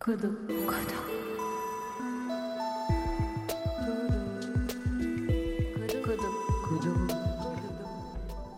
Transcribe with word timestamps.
Kodo. 0.00 0.28
Kodo. 0.66 0.98
Kodo. 6.02 6.28
Kodo. 6.64 6.92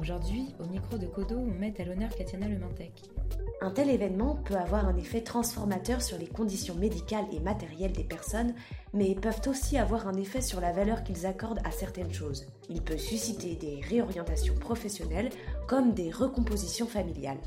Aujourd'hui, 0.00 0.54
au 0.60 0.66
micro 0.66 0.96
de 0.96 1.06
Kodo, 1.06 1.38
on 1.38 1.58
met 1.58 1.74
à 1.80 1.84
l'honneur 1.84 2.10
Katiana 2.14 2.46
Lemantec. 2.46 2.92
Un 3.62 3.70
tel 3.70 3.90
événement 3.90 4.34
peut 4.44 4.56
avoir 4.56 4.88
un 4.88 4.96
effet 4.96 5.20
transformateur 5.20 6.02
sur 6.02 6.18
les 6.18 6.26
conditions 6.26 6.74
médicales 6.74 7.26
et 7.30 7.38
matérielles 7.38 7.92
des 7.92 8.02
personnes, 8.02 8.54
mais 8.92 9.14
peuvent 9.14 9.40
aussi 9.46 9.78
avoir 9.78 10.08
un 10.08 10.14
effet 10.14 10.40
sur 10.40 10.60
la 10.60 10.72
valeur 10.72 11.04
qu'ils 11.04 11.26
accordent 11.26 11.60
à 11.64 11.70
certaines 11.70 12.12
choses. 12.12 12.44
Il 12.68 12.82
peut 12.82 12.98
susciter 12.98 13.54
des 13.54 13.80
réorientations 13.88 14.56
professionnelles 14.56 15.30
comme 15.68 15.94
des 15.94 16.10
recompositions 16.10 16.88
familiales. 16.88 17.38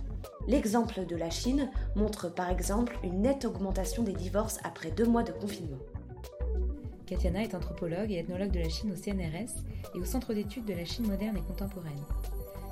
L'exemple 0.48 1.06
de 1.06 1.18
la 1.18 1.30
Chine 1.30 1.70
montre 1.98 2.34
par 2.34 2.50
exemple 2.50 2.97
une 3.04 3.24
nette 3.24 3.43
augmentation 3.43 4.02
des 4.02 4.14
divorces 4.14 4.60
après 4.64 4.92
deux 4.92 5.07
mois 5.07 5.24
de 5.24 5.34
confinement. 5.34 5.79
Katiana 7.06 7.43
est 7.43 7.56
anthropologue 7.56 8.14
et 8.14 8.20
ethnologue 8.20 8.52
de 8.52 8.60
la 8.60 8.70
Chine 8.70 8.93
au 8.93 8.96
CNRS 8.96 9.52
et 9.93 10.00
au 10.00 10.06
Centre 10.06 10.34
d'études 10.34 10.66
de 10.66 10.74
la 10.75 10.86
Chine 10.86 11.07
moderne 11.07 11.36
et 11.36 11.42
contemporaine. 11.42 11.92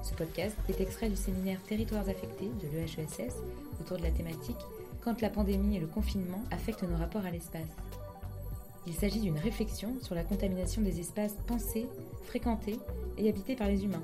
Ce 0.04 0.14
podcast 0.16 0.58
est 0.68 0.82
extrait 0.82 1.10
du 1.10 1.16
séminaire 1.16 1.62
Territoires 1.64 2.10
affectés 2.10 2.52
de 2.62 2.68
l'EHESS 2.68 3.36
autour 3.80 3.98
de 3.98 4.04
la 4.04 4.12
thématique 4.12 4.58
Quand 5.02 5.22
la 5.22 5.30
pandémie 5.30 5.78
et 5.78 5.80
le 5.80 5.88
confinement 5.88 6.44
affectent 6.52 6.84
nos 6.84 6.98
rapports 6.98 7.26
à 7.26 7.32
l'espace. 7.32 7.62
Il 8.86 8.94
s'agit 8.94 9.22
d'une 9.22 9.38
réflexion 9.38 9.96
sur 10.02 10.14
la 10.14 10.26
contamination 10.26 10.82
des 10.82 11.00
espaces 11.00 11.38
pensés, 11.48 11.88
fréquentés 12.26 12.80
et 13.18 13.30
habités 13.30 13.56
par 13.56 13.70
les 13.70 13.86
humains, 13.86 14.04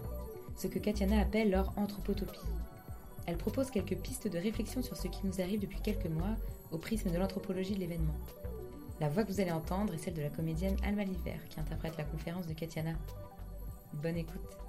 ce 0.56 0.68
que 0.68 0.80
Katiana 0.80 1.20
appelle 1.20 1.52
leur 1.52 1.74
anthropotopie. 1.78 2.40
Elle 3.26 3.38
propose 3.38 3.70
quelques 3.70 3.98
pistes 3.98 4.30
de 4.30 4.40
réflexion 4.40 4.82
sur 4.82 4.96
ce 4.96 5.10
qui 5.10 5.28
nous 5.28 5.42
arrive 5.42 5.60
depuis 5.60 5.82
quelques 5.82 6.08
mois 6.08 6.38
au 6.72 6.78
prisme 6.78 7.12
de 7.12 7.18
l'anthropologie 7.18 7.76
de 7.76 7.80
l'événement. 7.82 8.16
La 9.02 9.10
voix 9.10 9.26
que 9.26 9.34
vous 9.34 9.42
allez 9.42 9.52
entendre 9.52 9.94
est 9.94 9.98
celle 9.98 10.14
de 10.14 10.22
la 10.22 10.30
comédienne 10.30 10.78
Alma 10.86 11.04
Liver 11.04 11.40
qui 11.50 11.60
interprète 11.60 11.98
la 11.98 12.06
conférence 12.06 12.48
de 12.48 12.54
Katiana. 12.54 12.94
Bonne 13.94 14.18
écoute. 14.18 14.69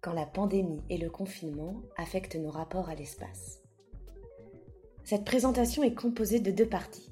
Quand 0.00 0.12
la 0.12 0.26
pandémie 0.26 0.82
et 0.90 0.98
le 0.98 1.10
confinement 1.10 1.82
affectent 1.96 2.36
nos 2.36 2.50
rapports 2.50 2.88
à 2.88 2.94
l'espace. 2.94 3.62
Cette 5.04 5.24
présentation 5.24 5.82
est 5.82 5.94
composée 5.94 6.40
de 6.40 6.50
deux 6.50 6.68
parties. 6.68 7.10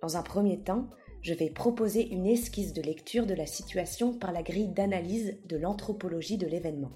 Dans 0.00 0.16
un 0.16 0.22
premier 0.22 0.58
temps, 0.58 0.88
je 1.20 1.34
vais 1.34 1.50
proposer 1.50 2.08
une 2.08 2.26
esquisse 2.26 2.72
de 2.72 2.82
lecture 2.82 3.26
de 3.26 3.34
la 3.34 3.46
situation 3.46 4.12
par 4.12 4.32
la 4.32 4.42
grille 4.42 4.72
d'analyse 4.72 5.36
de 5.48 5.56
l'anthropologie 5.56 6.38
de 6.38 6.46
l'événement. 6.46 6.90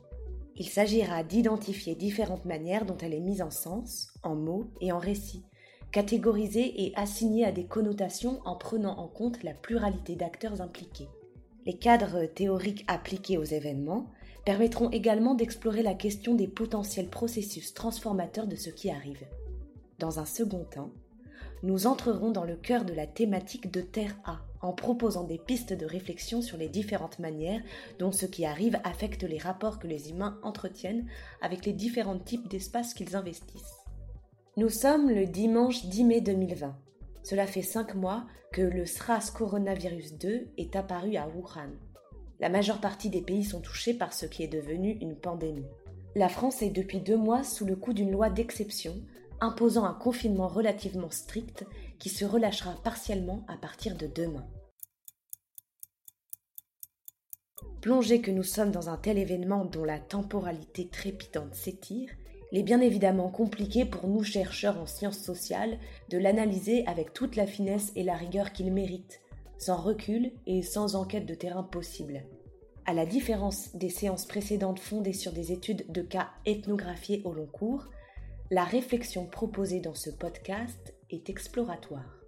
Il 0.56 0.68
s'agira 0.68 1.22
d'identifier 1.22 1.94
différentes 1.94 2.46
manières 2.46 2.86
dont 2.86 2.96
elle 2.96 3.14
est 3.14 3.20
mise 3.20 3.42
en 3.42 3.50
sens, 3.50 4.08
en 4.22 4.34
mots 4.34 4.70
et 4.80 4.90
en 4.90 4.98
récits, 4.98 5.44
catégorisée 5.92 6.82
et 6.84 6.92
assignée 6.96 7.44
à 7.44 7.52
des 7.52 7.66
connotations 7.66 8.40
en 8.44 8.56
prenant 8.56 8.98
en 8.98 9.06
compte 9.06 9.42
la 9.42 9.54
pluralité 9.54 10.16
d'acteurs 10.16 10.60
impliqués. 10.60 11.08
Les 11.66 11.76
cadres 11.78 12.24
théoriques 12.24 12.84
appliqués 12.88 13.38
aux 13.38 13.44
événements 13.44 14.06
permettront 14.46 14.90
également 14.90 15.34
d'explorer 15.34 15.82
la 15.82 15.94
question 15.94 16.36
des 16.36 16.46
potentiels 16.46 17.08
processus 17.08 17.74
transformateurs 17.74 18.46
de 18.46 18.54
ce 18.54 18.70
qui 18.70 18.90
arrive. 18.90 19.26
Dans 19.98 20.20
un 20.20 20.24
second 20.24 20.64
temps, 20.64 20.92
nous 21.64 21.88
entrerons 21.88 22.30
dans 22.30 22.44
le 22.44 22.54
cœur 22.54 22.84
de 22.84 22.92
la 22.94 23.08
thématique 23.08 23.72
de 23.72 23.80
Terre 23.80 24.16
A 24.24 24.38
en 24.60 24.72
proposant 24.72 25.24
des 25.24 25.38
pistes 25.38 25.72
de 25.72 25.84
réflexion 25.84 26.42
sur 26.42 26.58
les 26.58 26.68
différentes 26.68 27.18
manières 27.18 27.60
dont 27.98 28.12
ce 28.12 28.24
qui 28.24 28.46
arrive 28.46 28.78
affecte 28.84 29.24
les 29.24 29.38
rapports 29.38 29.80
que 29.80 29.88
les 29.88 30.10
humains 30.10 30.38
entretiennent 30.44 31.08
avec 31.42 31.66
les 31.66 31.72
différents 31.72 32.18
types 32.18 32.48
d'espaces 32.48 32.94
qu'ils 32.94 33.16
investissent. 33.16 33.82
Nous 34.56 34.68
sommes 34.70 35.10
le 35.10 35.26
dimanche 35.26 35.86
10 35.86 36.04
mai 36.04 36.20
2020. 36.20 36.72
Cela 37.24 37.48
fait 37.48 37.62
cinq 37.62 37.96
mois 37.96 38.24
que 38.52 38.62
le 38.62 38.86
SRAS 38.86 39.32
coronavirus 39.36 40.18
2 40.18 40.46
est 40.56 40.76
apparu 40.76 41.16
à 41.16 41.26
Wuhan 41.26 41.72
la 42.40 42.48
majeure 42.48 42.80
partie 42.80 43.10
des 43.10 43.22
pays 43.22 43.44
sont 43.44 43.60
touchés 43.60 43.94
par 43.94 44.12
ce 44.12 44.26
qui 44.26 44.42
est 44.42 44.48
devenu 44.48 44.98
une 45.00 45.16
pandémie. 45.16 45.66
La 46.14 46.28
France 46.28 46.62
est 46.62 46.70
depuis 46.70 47.00
deux 47.00 47.16
mois 47.16 47.42
sous 47.42 47.64
le 47.64 47.76
coup 47.76 47.92
d'une 47.92 48.10
loi 48.10 48.30
d'exception 48.30 48.94
imposant 49.40 49.84
un 49.84 49.94
confinement 49.94 50.48
relativement 50.48 51.10
strict 51.10 51.64
qui 51.98 52.08
se 52.08 52.24
relâchera 52.24 52.74
partiellement 52.82 53.44
à 53.48 53.56
partir 53.56 53.96
de 53.96 54.06
demain. 54.06 54.46
Plongé 57.80 58.20
que 58.20 58.30
nous 58.30 58.42
sommes 58.42 58.70
dans 58.70 58.88
un 58.88 58.96
tel 58.96 59.18
événement 59.18 59.64
dont 59.64 59.84
la 59.84 59.98
temporalité 59.98 60.88
trépidante 60.88 61.54
s'étire, 61.54 62.10
il 62.52 62.58
est 62.58 62.64
bien 62.64 62.80
évidemment 62.80 63.28
compliqué 63.28 63.84
pour 63.84 64.08
nous 64.08 64.24
chercheurs 64.24 64.78
en 64.78 64.86
sciences 64.86 65.18
sociales 65.18 65.78
de 66.08 66.18
l'analyser 66.18 66.86
avec 66.86 67.12
toute 67.12 67.36
la 67.36 67.46
finesse 67.46 67.92
et 67.94 68.02
la 68.02 68.16
rigueur 68.16 68.52
qu'il 68.52 68.72
mérite, 68.72 69.20
sans 69.58 69.76
recul 69.76 70.32
et 70.46 70.62
sans 70.62 70.96
enquête 70.96 71.26
de 71.26 71.34
terrain 71.34 71.62
possible. 71.62 72.24
À 72.84 72.94
la 72.94 73.06
différence 73.06 73.74
des 73.74 73.90
séances 73.90 74.26
précédentes 74.26 74.78
fondées 74.78 75.12
sur 75.12 75.32
des 75.32 75.52
études 75.52 75.90
de 75.90 76.02
cas 76.02 76.28
ethnographiés 76.44 77.22
au 77.24 77.32
long 77.32 77.46
cours, 77.46 77.86
la 78.50 78.64
réflexion 78.64 79.26
proposée 79.26 79.80
dans 79.80 79.94
ce 79.94 80.10
podcast 80.10 80.94
est 81.10 81.28
exploratoire. 81.28 82.20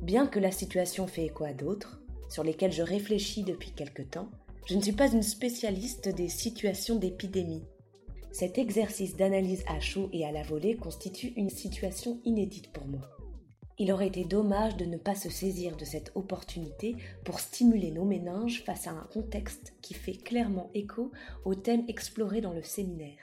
Bien 0.00 0.26
que 0.26 0.38
la 0.38 0.50
situation 0.50 1.06
fait 1.06 1.26
écho 1.26 1.44
à 1.44 1.52
d'autres, 1.52 2.00
sur 2.30 2.42
lesquelles 2.42 2.72
je 2.72 2.82
réfléchis 2.82 3.42
depuis 3.42 3.72
quelque 3.72 4.02
temps, 4.02 4.30
je 4.66 4.74
ne 4.74 4.82
suis 4.82 4.92
pas 4.92 5.12
une 5.12 5.22
spécialiste 5.22 6.08
des 6.08 6.28
situations 6.28 6.96
d'épidémie. 6.96 7.64
Cet 8.32 8.58
exercice 8.58 9.16
d'analyse 9.16 9.62
à 9.68 9.80
chaud 9.80 10.08
et 10.12 10.24
à 10.24 10.32
la 10.32 10.42
volée 10.42 10.76
constitue 10.76 11.34
une 11.36 11.50
situation 11.50 12.20
inédite 12.24 12.72
pour 12.72 12.86
moi. 12.86 13.13
Il 13.76 13.90
aurait 13.90 14.06
été 14.06 14.24
dommage 14.24 14.76
de 14.76 14.84
ne 14.84 14.96
pas 14.96 15.16
se 15.16 15.28
saisir 15.28 15.76
de 15.76 15.84
cette 15.84 16.12
opportunité 16.14 16.96
pour 17.24 17.40
stimuler 17.40 17.90
nos 17.90 18.04
méninges 18.04 18.62
face 18.62 18.86
à 18.86 18.92
un 18.92 19.08
contexte 19.12 19.74
qui 19.82 19.94
fait 19.94 20.16
clairement 20.16 20.70
écho 20.74 21.10
au 21.44 21.56
thème 21.56 21.84
exploré 21.88 22.40
dans 22.40 22.52
le 22.52 22.62
séminaire. 22.62 23.18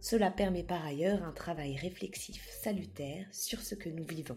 Cela 0.00 0.30
permet 0.30 0.62
par 0.62 0.86
ailleurs 0.86 1.24
un 1.24 1.32
travail 1.32 1.76
réflexif 1.76 2.48
salutaire 2.48 3.26
sur 3.32 3.60
ce 3.60 3.74
que 3.74 3.88
nous 3.88 4.04
vivons. 4.04 4.36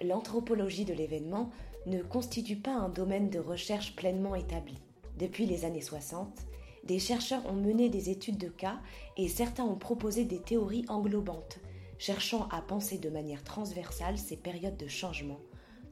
L'anthropologie 0.00 0.84
de 0.84 0.92
l'événement 0.92 1.52
ne 1.86 2.02
constitue 2.02 2.56
pas 2.56 2.74
un 2.74 2.88
domaine 2.88 3.30
de 3.30 3.38
recherche 3.38 3.94
pleinement 3.94 4.34
établi. 4.34 4.78
Depuis 5.16 5.46
les 5.46 5.64
années 5.64 5.80
60, 5.80 6.44
des 6.84 6.98
chercheurs 6.98 7.46
ont 7.46 7.54
mené 7.54 7.88
des 7.88 8.10
études 8.10 8.38
de 8.38 8.48
cas 8.48 8.80
et 9.16 9.28
certains 9.28 9.64
ont 9.64 9.76
proposé 9.76 10.24
des 10.24 10.40
théories 10.40 10.84
englobantes, 10.88 11.58
cherchant 11.98 12.48
à 12.48 12.60
penser 12.60 12.98
de 12.98 13.10
manière 13.10 13.44
transversale 13.44 14.18
ces 14.18 14.36
périodes 14.36 14.76
de 14.76 14.88
changement, 14.88 15.40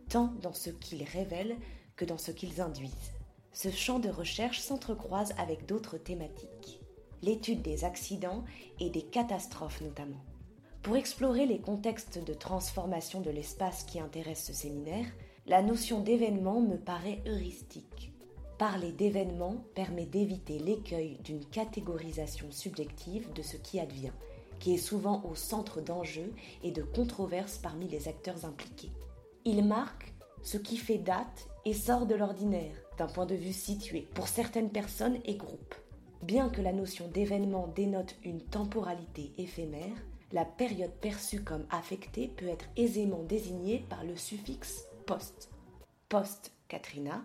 tant 0.09 0.33
dans 0.43 0.53
ce 0.53 0.71
qu'ils 0.71 1.05
révèlent 1.05 1.57
que 1.97 2.05
dans 2.05 2.19
ce 2.19 2.33
qu'ils 2.33 2.61
induisent. 2.61 3.13
Ce 3.53 3.71
champ 3.71 3.99
de 3.99 4.09
recherche 4.09 4.61
s'entrecroise 4.61 5.35
avec 5.39 5.67
d'autres 5.67 5.99
thématiques, 5.99 6.81
l'étude 7.23 7.63
des 7.63 7.85
accidents 7.85 8.45
et 8.81 8.91
des 8.91 9.03
catastrophes 9.03 9.81
notamment. 9.81 10.25
Pour 10.83 10.97
explorer 10.97 11.47
les 11.47 11.61
contextes 11.61 12.25
de 12.25 12.33
transformation 12.33 13.21
de 13.21 13.31
l'espace 13.31 13.85
qui 13.85 14.01
intéressent 14.01 14.57
ce 14.57 14.63
séminaire, 14.63 15.07
la 15.47 15.63
notion 15.63 16.01
d'événement 16.01 16.61
me 16.61 16.77
paraît 16.77 17.23
heuristique. 17.27 18.10
Parler 18.61 18.93
d'événements 18.93 19.57
permet 19.75 20.05
d'éviter 20.05 20.59
l'écueil 20.59 21.17
d'une 21.25 21.47
catégorisation 21.47 22.51
subjective 22.51 23.33
de 23.33 23.41
ce 23.41 23.57
qui 23.57 23.81
advient, 23.81 24.13
qui 24.59 24.75
est 24.75 24.77
souvent 24.77 25.25
au 25.25 25.35
centre 25.35 25.81
d'enjeux 25.81 26.31
et 26.63 26.71
de 26.71 26.83
controverses 26.83 27.57
parmi 27.57 27.89
les 27.89 28.07
acteurs 28.07 28.45
impliqués. 28.45 28.93
Il 29.47 29.65
marque 29.65 30.13
ce 30.43 30.59
qui 30.59 30.77
fait 30.77 30.99
date 30.99 31.49
et 31.65 31.73
sort 31.73 32.05
de 32.05 32.15
l'ordinaire, 32.15 32.77
d'un 32.99 33.07
point 33.07 33.25
de 33.25 33.35
vue 33.35 33.55
situé, 33.55 34.07
pour 34.13 34.29
certaines 34.29 34.69
personnes 34.69 35.21
et 35.25 35.37
groupes. 35.37 35.75
Bien 36.23 36.51
que 36.51 36.61
la 36.61 36.75
notion 36.75 37.09
d'événement 37.09 37.67
dénote 37.69 38.15
une 38.25 38.43
temporalité 38.43 39.33
éphémère, 39.39 39.97
la 40.33 40.45
période 40.45 40.93
perçue 41.01 41.43
comme 41.43 41.65
affectée 41.71 42.29
peut 42.29 42.49
être 42.49 42.67
aisément 42.77 43.23
désignée 43.23 43.87
par 43.89 44.05
le 44.05 44.17
suffixe 44.17 44.85
post. 45.07 45.49
Post 46.11 46.53
Katrina, 46.69 47.25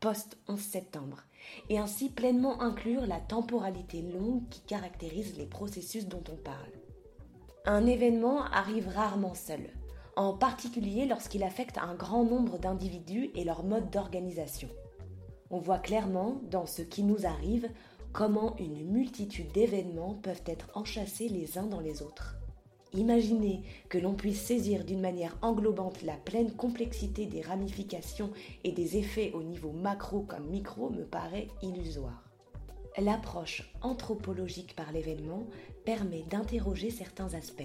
post-11 0.00 0.58
septembre, 0.58 1.22
et 1.68 1.78
ainsi 1.78 2.10
pleinement 2.10 2.60
inclure 2.60 3.06
la 3.06 3.20
temporalité 3.20 4.02
longue 4.02 4.48
qui 4.48 4.60
caractérise 4.62 5.36
les 5.36 5.46
processus 5.46 6.06
dont 6.06 6.24
on 6.32 6.36
parle. 6.36 6.72
Un 7.66 7.86
événement 7.86 8.44
arrive 8.44 8.88
rarement 8.88 9.34
seul, 9.34 9.70
en 10.16 10.34
particulier 10.34 11.06
lorsqu'il 11.06 11.42
affecte 11.42 11.78
un 11.78 11.94
grand 11.94 12.24
nombre 12.24 12.58
d'individus 12.58 13.30
et 13.34 13.44
leur 13.44 13.64
mode 13.64 13.90
d'organisation. 13.90 14.68
On 15.50 15.58
voit 15.58 15.78
clairement, 15.78 16.40
dans 16.50 16.66
ce 16.66 16.82
qui 16.82 17.02
nous 17.02 17.26
arrive, 17.26 17.70
comment 18.12 18.56
une 18.58 18.84
multitude 18.90 19.52
d'événements 19.52 20.14
peuvent 20.14 20.42
être 20.46 20.68
enchâssés 20.74 21.28
les 21.28 21.58
uns 21.58 21.66
dans 21.66 21.80
les 21.80 22.02
autres. 22.02 22.36
Imaginer 22.94 23.62
que 23.88 23.98
l'on 23.98 24.14
puisse 24.14 24.40
saisir 24.40 24.84
d'une 24.84 25.00
manière 25.00 25.36
englobante 25.42 26.02
la 26.02 26.16
pleine 26.16 26.52
complexité 26.52 27.26
des 27.26 27.40
ramifications 27.40 28.30
et 28.62 28.70
des 28.70 28.96
effets 28.96 29.32
au 29.32 29.42
niveau 29.42 29.72
macro 29.72 30.20
comme 30.20 30.46
micro 30.46 30.90
me 30.90 31.04
paraît 31.04 31.48
illusoire. 31.60 32.22
L'approche 32.96 33.68
anthropologique 33.82 34.76
par 34.76 34.92
l'événement 34.92 35.46
permet 35.84 36.22
d'interroger 36.30 36.90
certains 36.90 37.34
aspects. 37.34 37.62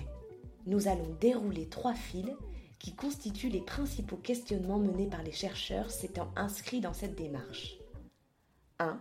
Nous 0.65 0.87
allons 0.87 1.15
dérouler 1.21 1.67
trois 1.67 1.93
fils 1.93 2.25
qui 2.79 2.95
constituent 2.95 3.49
les 3.49 3.61
principaux 3.61 4.17
questionnements 4.17 4.79
menés 4.79 5.07
par 5.07 5.21
les 5.21 5.31
chercheurs 5.31 5.91
s'étant 5.91 6.31
inscrits 6.35 6.81
dans 6.81 6.93
cette 6.93 7.15
démarche. 7.15 7.77
1. 8.79 8.99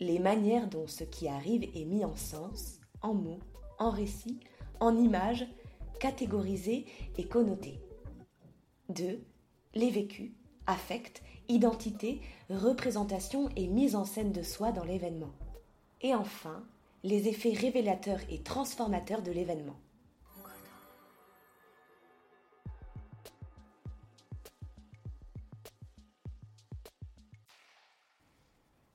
Les 0.00 0.18
manières 0.18 0.68
dont 0.68 0.86
ce 0.86 1.04
qui 1.04 1.28
arrive 1.28 1.64
est 1.74 1.84
mis 1.84 2.04
en 2.04 2.16
sens, 2.16 2.80
en 3.00 3.14
mots, 3.14 3.38
en 3.78 3.90
récits, 3.90 4.40
en 4.80 4.96
images, 4.96 5.46
catégorisé 6.00 6.86
et 7.18 7.28
connoté. 7.28 7.78
2. 8.88 9.22
Les 9.74 9.90
vécus, 9.90 10.32
affects, 10.66 11.22
identité, 11.48 12.20
représentation 12.48 13.48
et 13.54 13.68
mise 13.68 13.94
en 13.94 14.04
scène 14.04 14.32
de 14.32 14.42
soi 14.42 14.72
dans 14.72 14.84
l'événement 14.84 15.32
et 16.00 16.14
enfin 16.14 16.64
les 17.04 17.28
effets 17.28 17.52
révélateurs 17.52 18.20
et 18.30 18.42
transformateurs 18.42 19.22
de 19.22 19.30
l'événement. 19.30 19.78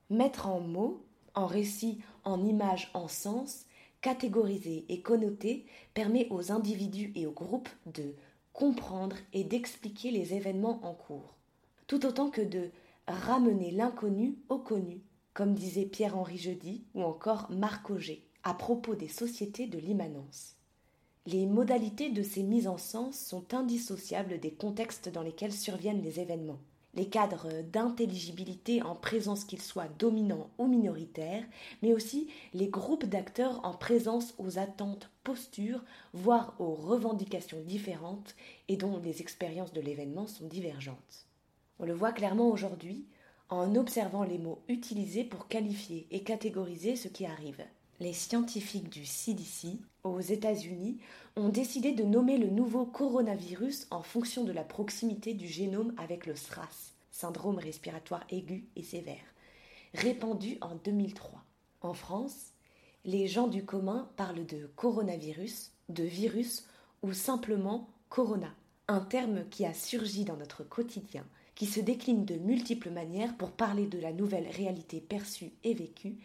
Mettre 0.08 0.46
en 0.46 0.60
mots, 0.60 1.04
en 1.34 1.46
récit, 1.46 2.00
en 2.24 2.44
images, 2.44 2.90
en 2.94 3.08
sens, 3.08 3.65
catégoriser 4.00 4.84
et 4.88 5.00
connoter 5.00 5.66
permet 5.94 6.28
aux 6.30 6.52
individus 6.52 7.12
et 7.14 7.26
aux 7.26 7.32
groupes 7.32 7.68
de 7.86 8.14
comprendre 8.52 9.16
et 9.32 9.44
d'expliquer 9.44 10.10
les 10.10 10.34
événements 10.34 10.80
en 10.84 10.94
cours, 10.94 11.36
tout 11.86 12.06
autant 12.06 12.30
que 12.30 12.40
de 12.40 12.70
ramener 13.06 13.70
l'inconnu 13.70 14.36
au 14.48 14.58
connu 14.58 15.02
comme 15.36 15.54
disait 15.54 15.84
Pierre-Henri 15.84 16.38
Jeudi 16.38 16.82
ou 16.94 17.02
encore 17.02 17.50
Marc 17.50 17.90
Auger, 17.90 18.26
à 18.42 18.54
propos 18.54 18.94
des 18.94 19.08
sociétés 19.08 19.66
de 19.66 19.76
l'immanence. 19.76 20.54
Les 21.26 21.44
modalités 21.44 22.10
de 22.10 22.22
ces 22.22 22.42
mises 22.42 22.66
en 22.66 22.78
sens 22.78 23.18
sont 23.18 23.52
indissociables 23.52 24.40
des 24.40 24.52
contextes 24.52 25.10
dans 25.10 25.20
lesquels 25.20 25.52
surviennent 25.52 26.00
les 26.00 26.20
événements. 26.20 26.60
Les 26.96 27.08
cadres 27.08 27.62
d'intelligibilité 27.72 28.82
en 28.82 28.94
présence 28.94 29.44
qu'ils 29.44 29.60
soient 29.60 29.88
dominants 29.98 30.48
ou 30.56 30.66
minoritaires, 30.66 31.44
mais 31.82 31.92
aussi 31.92 32.28
les 32.54 32.68
groupes 32.68 33.04
d'acteurs 33.04 33.60
en 33.64 33.74
présence 33.74 34.34
aux 34.38 34.58
attentes, 34.58 35.10
postures, 35.22 35.84
voire 36.14 36.54
aux 36.58 36.74
revendications 36.74 37.60
différentes 37.60 38.34
et 38.68 38.78
dont 38.78 38.98
les 38.98 39.20
expériences 39.20 39.74
de 39.74 39.80
l'événement 39.82 40.26
sont 40.26 40.46
divergentes. 40.46 41.26
On 41.78 41.84
le 41.84 41.92
voit 41.92 42.12
clairement 42.12 42.48
aujourd'hui, 42.48 43.04
en 43.50 43.76
observant 43.76 44.24
les 44.24 44.38
mots 44.38 44.62
utilisés 44.68 45.24
pour 45.24 45.48
qualifier 45.48 46.06
et 46.10 46.22
catégoriser 46.22 46.96
ce 46.96 47.08
qui 47.08 47.26
arrive. 47.26 47.62
Les 47.98 48.12
scientifiques 48.12 48.90
du 48.90 49.06
CDC 49.06 49.78
aux 50.04 50.20
États-Unis 50.20 50.98
ont 51.34 51.48
décidé 51.48 51.92
de 51.92 52.04
nommer 52.04 52.36
le 52.36 52.48
nouveau 52.48 52.84
coronavirus 52.84 53.86
en 53.90 54.02
fonction 54.02 54.44
de 54.44 54.52
la 54.52 54.64
proximité 54.64 55.32
du 55.32 55.48
génome 55.48 55.94
avec 55.96 56.26
le 56.26 56.36
SRAS, 56.36 56.92
syndrome 57.10 57.58
respiratoire 57.58 58.24
aigu 58.28 58.66
et 58.76 58.82
sévère, 58.82 59.24
répandu 59.94 60.58
en 60.60 60.74
2003. 60.74 61.42
En 61.80 61.94
France, 61.94 62.52
les 63.06 63.28
gens 63.28 63.48
du 63.48 63.64
commun 63.64 64.10
parlent 64.16 64.44
de 64.44 64.68
coronavirus, 64.76 65.72
de 65.88 66.04
virus 66.04 66.66
ou 67.02 67.14
simplement 67.14 67.88
corona, 68.10 68.52
un 68.88 69.00
terme 69.00 69.48
qui 69.48 69.64
a 69.64 69.72
surgi 69.72 70.24
dans 70.24 70.36
notre 70.36 70.64
quotidien 70.64 71.24
qui 71.56 71.66
se 71.66 71.80
décline 71.80 72.26
de 72.26 72.36
multiples 72.36 72.90
manières 72.90 73.34
pour 73.36 73.50
parler 73.50 73.86
de 73.86 73.98
la 73.98 74.12
nouvelle 74.12 74.46
réalité 74.48 75.00
perçue 75.00 75.52
et 75.64 75.72
vécue, 75.72 76.18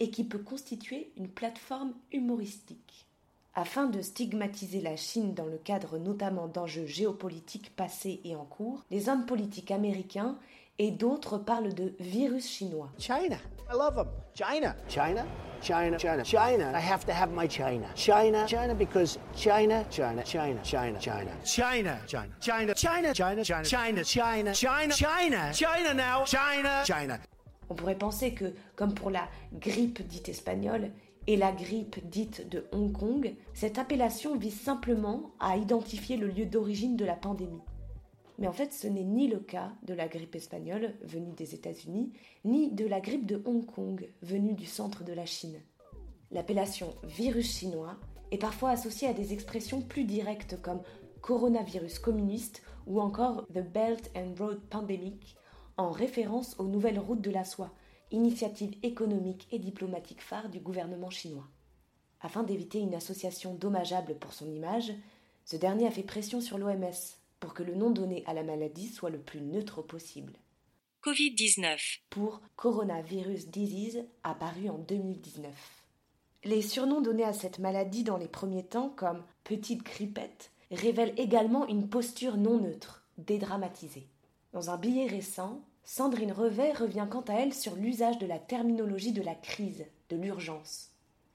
et 0.00 0.10
qui 0.10 0.24
peut 0.24 0.38
constituer 0.38 1.10
une 1.16 1.28
plateforme 1.28 1.92
humoristique. 2.12 3.06
Afin 3.54 3.86
de 3.86 4.02
stigmatiser 4.02 4.80
la 4.80 4.96
Chine 4.96 5.32
dans 5.34 5.46
le 5.46 5.58
cadre 5.58 5.98
notamment 5.98 6.48
d'enjeux 6.48 6.86
géopolitiques 6.86 7.74
passés 7.76 8.20
et 8.24 8.34
en 8.34 8.44
cours, 8.44 8.82
les 8.90 9.08
hommes 9.08 9.26
politiques 9.26 9.70
américains 9.70 10.36
et 10.78 10.90
d'autres 10.90 11.38
parlent 11.38 11.72
de 11.72 11.94
virus 12.00 12.48
chinois. 12.48 12.90
China, 12.98 13.36
I 13.70 13.76
love 13.76 13.94
them. 13.94 14.08
China, 14.34 14.74
China, 14.88 15.24
China, 15.62 15.96
China, 15.98 16.24
China. 16.24 16.72
I 16.74 16.80
have 16.80 17.06
to 17.06 17.12
have 17.12 17.30
my 17.30 17.46
China. 17.46 17.86
China, 17.94 18.44
China, 18.48 18.74
because 18.74 19.18
China, 19.36 19.84
China, 19.88 20.22
China, 20.24 20.60
China, 20.64 20.98
China, 20.98 21.38
China, 21.44 22.00
China, 22.06 22.34
China, 22.40 22.74
China, 22.74 23.14
China, 23.14 23.14
China, 23.14 23.44
China, 23.54 24.04
China, 24.04 24.52
China, 24.52 25.52
China 25.54 25.94
now, 25.94 26.24
China, 26.24 26.82
China. 26.84 27.20
On 27.70 27.74
pourrait 27.74 27.98
penser 27.98 28.34
que, 28.34 28.54
comme 28.76 28.94
pour 28.94 29.10
la 29.10 29.28
grippe 29.52 30.06
dite 30.06 30.28
espagnole, 30.28 30.90
et 31.26 31.36
la 31.36 31.52
grippe 31.52 32.06
dite 32.06 32.48
de 32.50 32.66
Hong 32.72 32.92
Kong, 32.92 33.34
cette 33.54 33.78
appellation 33.78 34.36
vise 34.36 34.60
simplement 34.60 35.30
à 35.40 35.56
identifier 35.56 36.16
le 36.16 36.28
lieu 36.28 36.44
d'origine 36.44 36.96
de 36.96 37.04
la 37.04 37.16
pandémie. 37.16 37.62
Mais 38.38 38.48
en 38.48 38.52
fait, 38.52 38.72
ce 38.72 38.86
n'est 38.86 39.04
ni 39.04 39.28
le 39.28 39.38
cas 39.38 39.72
de 39.86 39.94
la 39.94 40.08
grippe 40.08 40.34
espagnole 40.34 40.94
venue 41.02 41.32
des 41.32 41.54
États-Unis, 41.54 42.12
ni 42.44 42.72
de 42.72 42.84
la 42.84 43.00
grippe 43.00 43.26
de 43.26 43.40
Hong 43.46 43.64
Kong 43.64 44.06
venue 44.22 44.54
du 44.54 44.66
centre 44.66 45.04
de 45.04 45.12
la 45.12 45.24
Chine. 45.24 45.60
L'appellation 46.30 46.94
virus 47.04 47.58
chinois 47.58 47.96
est 48.32 48.38
parfois 48.38 48.70
associée 48.70 49.08
à 49.08 49.12
des 49.12 49.32
expressions 49.32 49.80
plus 49.80 50.04
directes 50.04 50.60
comme 50.60 50.82
coronavirus 51.20 52.00
communiste 52.00 52.62
ou 52.86 53.00
encore 53.00 53.46
The 53.54 53.60
Belt 53.60 54.10
and 54.16 54.34
Road 54.38 54.60
Pandemic, 54.68 55.36
en 55.76 55.90
référence 55.90 56.58
aux 56.58 56.64
nouvelles 56.64 56.98
routes 56.98 57.20
de 57.20 57.30
la 57.30 57.44
soie, 57.44 57.72
initiative 58.10 58.76
économique 58.82 59.48
et 59.50 59.58
diplomatique 59.58 60.22
phare 60.22 60.48
du 60.48 60.60
gouvernement 60.60 61.10
chinois. 61.10 61.48
Afin 62.20 62.42
d'éviter 62.42 62.78
une 62.78 62.94
association 62.94 63.54
dommageable 63.54 64.14
pour 64.14 64.32
son 64.32 64.50
image, 64.50 64.92
ce 65.44 65.56
dernier 65.56 65.86
a 65.86 65.90
fait 65.90 66.02
pression 66.02 66.40
sur 66.40 66.58
l'OMS 66.58 67.18
pour 67.40 67.52
que 67.54 67.62
le 67.62 67.74
nom 67.74 67.90
donné 67.90 68.24
à 68.26 68.34
la 68.34 68.42
maladie 68.42 68.88
soit 68.88 69.10
le 69.10 69.18
plus 69.18 69.40
neutre 69.40 69.82
possible. 69.82 70.32
Covid-19 71.02 71.98
pour 72.08 72.40
Coronavirus 72.56 73.48
Disease 73.48 74.04
apparu 74.22 74.70
en 74.70 74.78
2019. 74.78 75.52
Les 76.44 76.62
surnoms 76.62 77.02
donnés 77.02 77.24
à 77.24 77.34
cette 77.34 77.58
maladie 77.58 78.04
dans 78.04 78.16
les 78.16 78.28
premiers 78.28 78.64
temps 78.64 78.88
comme 78.88 79.22
petite 79.44 79.82
grippette 79.82 80.50
révèlent 80.70 81.14
également 81.18 81.66
une 81.66 81.88
posture 81.88 82.38
non 82.38 82.58
neutre, 82.58 83.04
dédramatisée. 83.18 84.08
Dans 84.54 84.70
un 84.70 84.76
billet 84.76 85.08
récent, 85.08 85.60
Sandrine 85.82 86.30
Revet 86.30 86.70
revient 86.74 87.08
quant 87.10 87.22
à 87.22 87.32
elle 87.32 87.52
sur 87.52 87.74
l'usage 87.74 88.18
de 88.18 88.26
la 88.26 88.38
terminologie 88.38 89.10
de 89.10 89.20
la 89.20 89.34
crise, 89.34 89.84
de 90.10 90.16
l'urgence. 90.16 90.92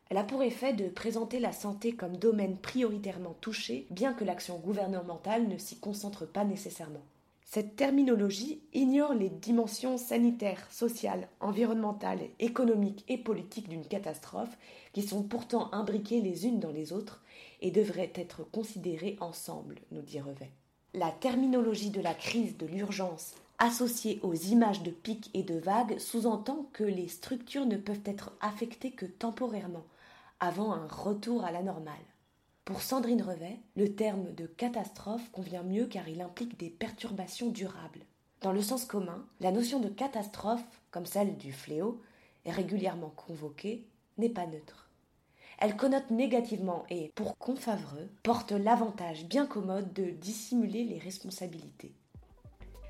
Elle 0.09 0.15
a 0.15 0.23
pour 0.23 0.41
effet 0.41 0.71
de 0.71 0.87
présenter 0.87 1.41
la 1.41 1.51
santé 1.51 1.91
comme 1.91 2.15
domaine 2.15 2.55
prioritairement 2.55 3.35
touché, 3.41 3.87
bien 3.89 4.13
que 4.13 4.23
l'action 4.23 4.57
gouvernementale 4.57 5.49
ne 5.49 5.57
s'y 5.57 5.79
concentre 5.81 6.25
pas 6.25 6.45
nécessairement. 6.45 7.03
Cette 7.43 7.75
terminologie 7.75 8.61
ignore 8.73 9.13
les 9.13 9.29
dimensions 9.29 9.97
sanitaires, 9.97 10.71
sociales, 10.71 11.27
environnementales, 11.41 12.21
économiques 12.39 13.03
et 13.09 13.17
politiques 13.17 13.67
d'une 13.67 13.85
catastrophe, 13.85 14.57
qui 14.93 15.01
sont 15.01 15.23
pourtant 15.23 15.73
imbriquées 15.73 16.21
les 16.21 16.47
unes 16.47 16.61
dans 16.61 16.71
les 16.71 16.93
autres 16.93 17.21
et 17.59 17.71
devraient 17.71 18.13
être 18.15 18.49
considérées 18.49 19.17
ensemble, 19.19 19.81
nous 19.91 20.03
dit 20.03 20.21
Revet. 20.21 20.51
La 20.95 21.11
terminologie 21.11 21.91
de 21.91 22.01
la 22.01 22.15
crise 22.15 22.57
de 22.57 22.65
l'urgence 22.65 23.35
associée 23.59 24.19
aux 24.23 24.33
images 24.33 24.81
de 24.81 24.89
pics 24.89 25.29
et 25.35 25.43
de 25.43 25.59
vagues 25.59 25.99
sous-entend 25.99 26.67
que 26.73 26.83
les 26.83 27.07
structures 27.07 27.67
ne 27.67 27.77
peuvent 27.77 28.01
être 28.05 28.31
affectées 28.41 28.89
que 28.89 29.05
temporairement, 29.05 29.85
avant 30.39 30.73
un 30.73 30.87
retour 30.87 31.45
à 31.45 31.51
la 31.51 31.61
normale. 31.61 31.93
Pour 32.65 32.81
Sandrine 32.81 33.21
Revet, 33.21 33.59
le 33.75 33.93
terme 33.93 34.33
de 34.33 34.47
catastrophe 34.47 35.29
convient 35.31 35.61
mieux 35.61 35.85
car 35.85 36.09
il 36.09 36.21
implique 36.21 36.57
des 36.57 36.71
perturbations 36.71 37.49
durables. 37.49 38.01
Dans 38.41 38.51
le 38.51 38.63
sens 38.63 38.85
commun, 38.85 39.23
la 39.41 39.51
notion 39.51 39.79
de 39.79 39.89
catastrophe, 39.89 40.63
comme 40.89 41.05
celle 41.05 41.37
du 41.37 41.53
fléau, 41.53 42.01
est 42.45 42.51
régulièrement 42.51 43.13
convoquée, 43.15 43.85
n'est 44.17 44.29
pas 44.29 44.47
neutre. 44.47 44.88
Elle 45.61 45.75
connote 45.75 46.09
négativement 46.09 46.85
et, 46.89 47.11
pour 47.15 47.37
Confavreux, 47.37 48.09
porte 48.23 48.53
l'avantage 48.53 49.25
bien 49.25 49.45
commode 49.45 49.91
de 49.91 50.05
dissimuler 50.05 50.85
les 50.85 50.99
responsabilités. 50.99 51.93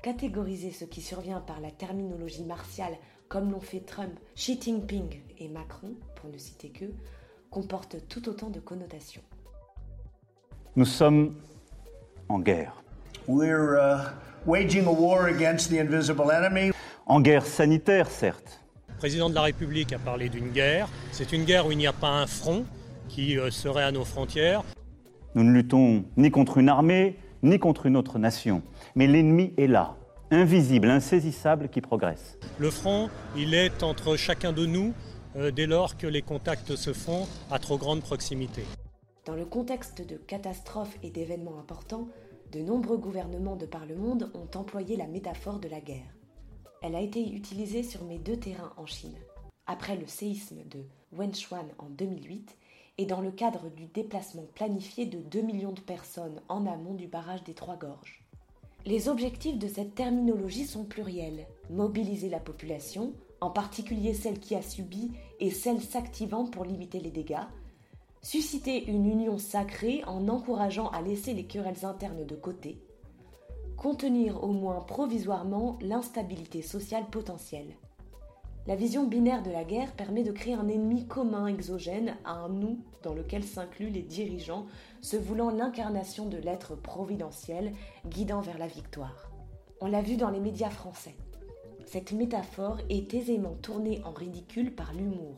Catégoriser 0.04 0.70
ce 0.70 0.84
qui 0.84 1.00
survient 1.00 1.40
par 1.40 1.58
la 1.58 1.72
terminologie 1.72 2.44
martiale, 2.44 2.96
comme 3.28 3.50
l'ont 3.50 3.60
fait 3.60 3.80
Trump, 3.80 4.12
Xi 4.36 4.56
Jinping 4.60 5.20
et 5.40 5.48
Macron, 5.48 5.94
pour 6.14 6.30
ne 6.30 6.38
citer 6.38 6.70
que, 6.70 6.84
comporte 7.50 8.06
tout 8.08 8.28
autant 8.28 8.50
de 8.50 8.60
connotations. 8.60 9.22
Nous 10.76 10.84
sommes 10.84 11.34
en 12.28 12.38
guerre. 12.38 12.80
We're 13.26 13.74
uh, 13.74 14.12
waging 14.46 14.86
a 14.86 14.92
war 14.92 15.26
against 15.26 15.70
the 15.70 15.80
invisible 15.80 16.30
enemy. 16.30 16.70
En 17.06 17.20
guerre 17.20 17.46
sanitaire, 17.46 18.08
certes. 18.08 18.60
Le 19.00 19.08
président 19.08 19.30
de 19.30 19.34
la 19.34 19.40
République 19.40 19.94
a 19.94 19.98
parlé 19.98 20.28
d'une 20.28 20.50
guerre. 20.50 20.86
C'est 21.10 21.32
une 21.32 21.44
guerre 21.44 21.66
où 21.66 21.72
il 21.72 21.78
n'y 21.78 21.86
a 21.86 21.92
pas 21.94 22.10
un 22.10 22.26
front 22.26 22.66
qui 23.08 23.38
euh, 23.38 23.50
serait 23.50 23.82
à 23.82 23.92
nos 23.92 24.04
frontières. 24.04 24.62
Nous 25.34 25.42
ne 25.42 25.52
luttons 25.52 26.04
ni 26.18 26.30
contre 26.30 26.58
une 26.58 26.68
armée, 26.68 27.16
ni 27.42 27.58
contre 27.58 27.86
une 27.86 27.96
autre 27.96 28.18
nation. 28.18 28.60
Mais 28.94 29.06
l'ennemi 29.06 29.54
est 29.56 29.68
là, 29.68 29.96
invisible, 30.30 30.90
insaisissable, 30.90 31.70
qui 31.70 31.80
progresse. 31.80 32.38
Le 32.58 32.68
front, 32.68 33.08
il 33.38 33.54
est 33.54 33.82
entre 33.82 34.16
chacun 34.16 34.52
de 34.52 34.66
nous 34.66 34.92
euh, 35.34 35.50
dès 35.50 35.66
lors 35.66 35.96
que 35.96 36.06
les 36.06 36.20
contacts 36.20 36.76
se 36.76 36.92
font 36.92 37.26
à 37.50 37.58
trop 37.58 37.78
grande 37.78 38.02
proximité. 38.02 38.64
Dans 39.24 39.34
le 39.34 39.46
contexte 39.46 40.06
de 40.06 40.16
catastrophes 40.16 40.98
et 41.02 41.08
d'événements 41.08 41.58
importants, 41.58 42.08
de 42.52 42.60
nombreux 42.60 42.98
gouvernements 42.98 43.56
de 43.56 43.64
par 43.64 43.86
le 43.86 43.96
monde 43.96 44.30
ont 44.34 44.58
employé 44.58 44.98
la 44.98 45.06
métaphore 45.06 45.58
de 45.58 45.68
la 45.68 45.80
guerre. 45.80 46.19
Elle 46.82 46.94
a 46.94 47.00
été 47.00 47.30
utilisée 47.32 47.82
sur 47.82 48.04
mes 48.04 48.18
deux 48.18 48.38
terrains 48.38 48.72
en 48.78 48.86
Chine, 48.86 49.18
après 49.66 49.96
le 49.96 50.06
séisme 50.06 50.62
de 50.70 50.82
Wenchuan 51.12 51.66
en 51.78 51.90
2008 51.90 52.56
et 52.96 53.04
dans 53.04 53.20
le 53.20 53.30
cadre 53.30 53.68
du 53.68 53.84
déplacement 53.86 54.46
planifié 54.54 55.04
de 55.04 55.18
2 55.18 55.42
millions 55.42 55.72
de 55.72 55.80
personnes 55.80 56.40
en 56.48 56.66
amont 56.66 56.94
du 56.94 57.06
barrage 57.06 57.44
des 57.44 57.52
Trois 57.52 57.76
Gorges. 57.76 58.24
Les 58.86 59.10
objectifs 59.10 59.58
de 59.58 59.68
cette 59.68 59.94
terminologie 59.94 60.64
sont 60.64 60.84
pluriels. 60.84 61.46
Mobiliser 61.68 62.30
la 62.30 62.40
population, 62.40 63.12
en 63.42 63.50
particulier 63.50 64.14
celle 64.14 64.40
qui 64.40 64.54
a 64.54 64.62
subi 64.62 65.12
et 65.38 65.50
celle 65.50 65.82
s'activant 65.82 66.46
pour 66.46 66.64
limiter 66.64 66.98
les 66.98 67.10
dégâts, 67.10 67.46
susciter 68.22 68.86
une 68.86 69.04
union 69.06 69.36
sacrée 69.36 70.02
en 70.06 70.28
encourageant 70.28 70.88
à 70.88 71.02
laisser 71.02 71.34
les 71.34 71.44
querelles 71.44 71.84
internes 71.84 72.24
de 72.24 72.36
côté, 72.36 72.78
contenir 73.80 74.44
au 74.44 74.48
moins 74.48 74.82
provisoirement 74.82 75.78
l'instabilité 75.80 76.60
sociale 76.60 77.06
potentielle. 77.10 77.78
La 78.66 78.76
vision 78.76 79.06
binaire 79.06 79.42
de 79.42 79.50
la 79.50 79.64
guerre 79.64 79.94
permet 79.94 80.22
de 80.22 80.32
créer 80.32 80.52
un 80.52 80.68
ennemi 80.68 81.06
commun 81.06 81.46
exogène 81.46 82.18
à 82.26 82.32
un 82.32 82.50
nous 82.50 82.84
dans 83.02 83.14
lequel 83.14 83.42
s'incluent 83.42 83.88
les 83.88 84.02
dirigeants 84.02 84.66
se 85.00 85.16
voulant 85.16 85.48
l'incarnation 85.48 86.26
de 86.26 86.36
l'être 86.36 86.76
providentiel 86.76 87.72
guidant 88.06 88.42
vers 88.42 88.58
la 88.58 88.66
victoire. 88.66 89.30
On 89.80 89.86
l'a 89.86 90.02
vu 90.02 90.18
dans 90.18 90.28
les 90.28 90.40
médias 90.40 90.68
français. 90.68 91.16
Cette 91.86 92.12
métaphore 92.12 92.76
est 92.90 93.14
aisément 93.14 93.54
tournée 93.62 94.02
en 94.04 94.12
ridicule 94.12 94.74
par 94.74 94.92
l'humour, 94.92 95.36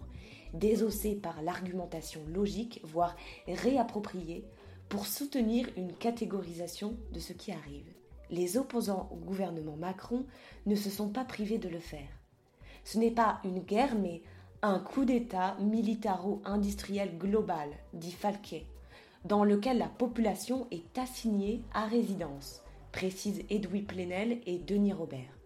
désossée 0.53 1.15
par 1.15 1.43
l'argumentation 1.43 2.23
logique, 2.35 2.81
voire 2.83 3.15
réappropriée, 3.47 4.45
pour 4.89 5.07
soutenir 5.07 5.69
une 5.77 5.93
catégorisation 5.93 6.97
de 7.13 7.21
ce 7.21 7.33
qui 7.33 7.53
arrive. 7.53 8.02
Les 8.33 8.57
opposants 8.57 9.11
au 9.12 9.17
gouvernement 9.17 9.77
Macron 9.77 10.25
ne 10.65 10.75
se 10.75 10.89
sont 10.89 11.11
pas 11.11 11.25
privés 11.25 11.59
de 11.59 11.69
le 11.69 11.79
faire. 11.79 12.09
Ce 12.83 12.97
n'est 12.97 13.11
pas 13.11 13.41
une 13.45 13.61
guerre, 13.61 13.95
mais 13.95 14.23
un 14.62 14.79
coup 14.79 15.05
d'État 15.05 15.55
militaro-industriel 15.61 17.19
global, 17.19 17.69
dit 17.93 18.11
Falquet, 18.11 18.65
dans 19.27 19.45
lequel 19.45 19.77
la 19.77 19.87
population 19.87 20.67
est 20.71 20.97
assignée 20.99 21.62
à 21.75 21.85
résidence, 21.85 22.62
précise 22.91 23.45
Edoui 23.51 23.83
Plenel 23.83 24.41
et 24.47 24.57
Denis 24.57 24.95
Robert. 24.95 25.39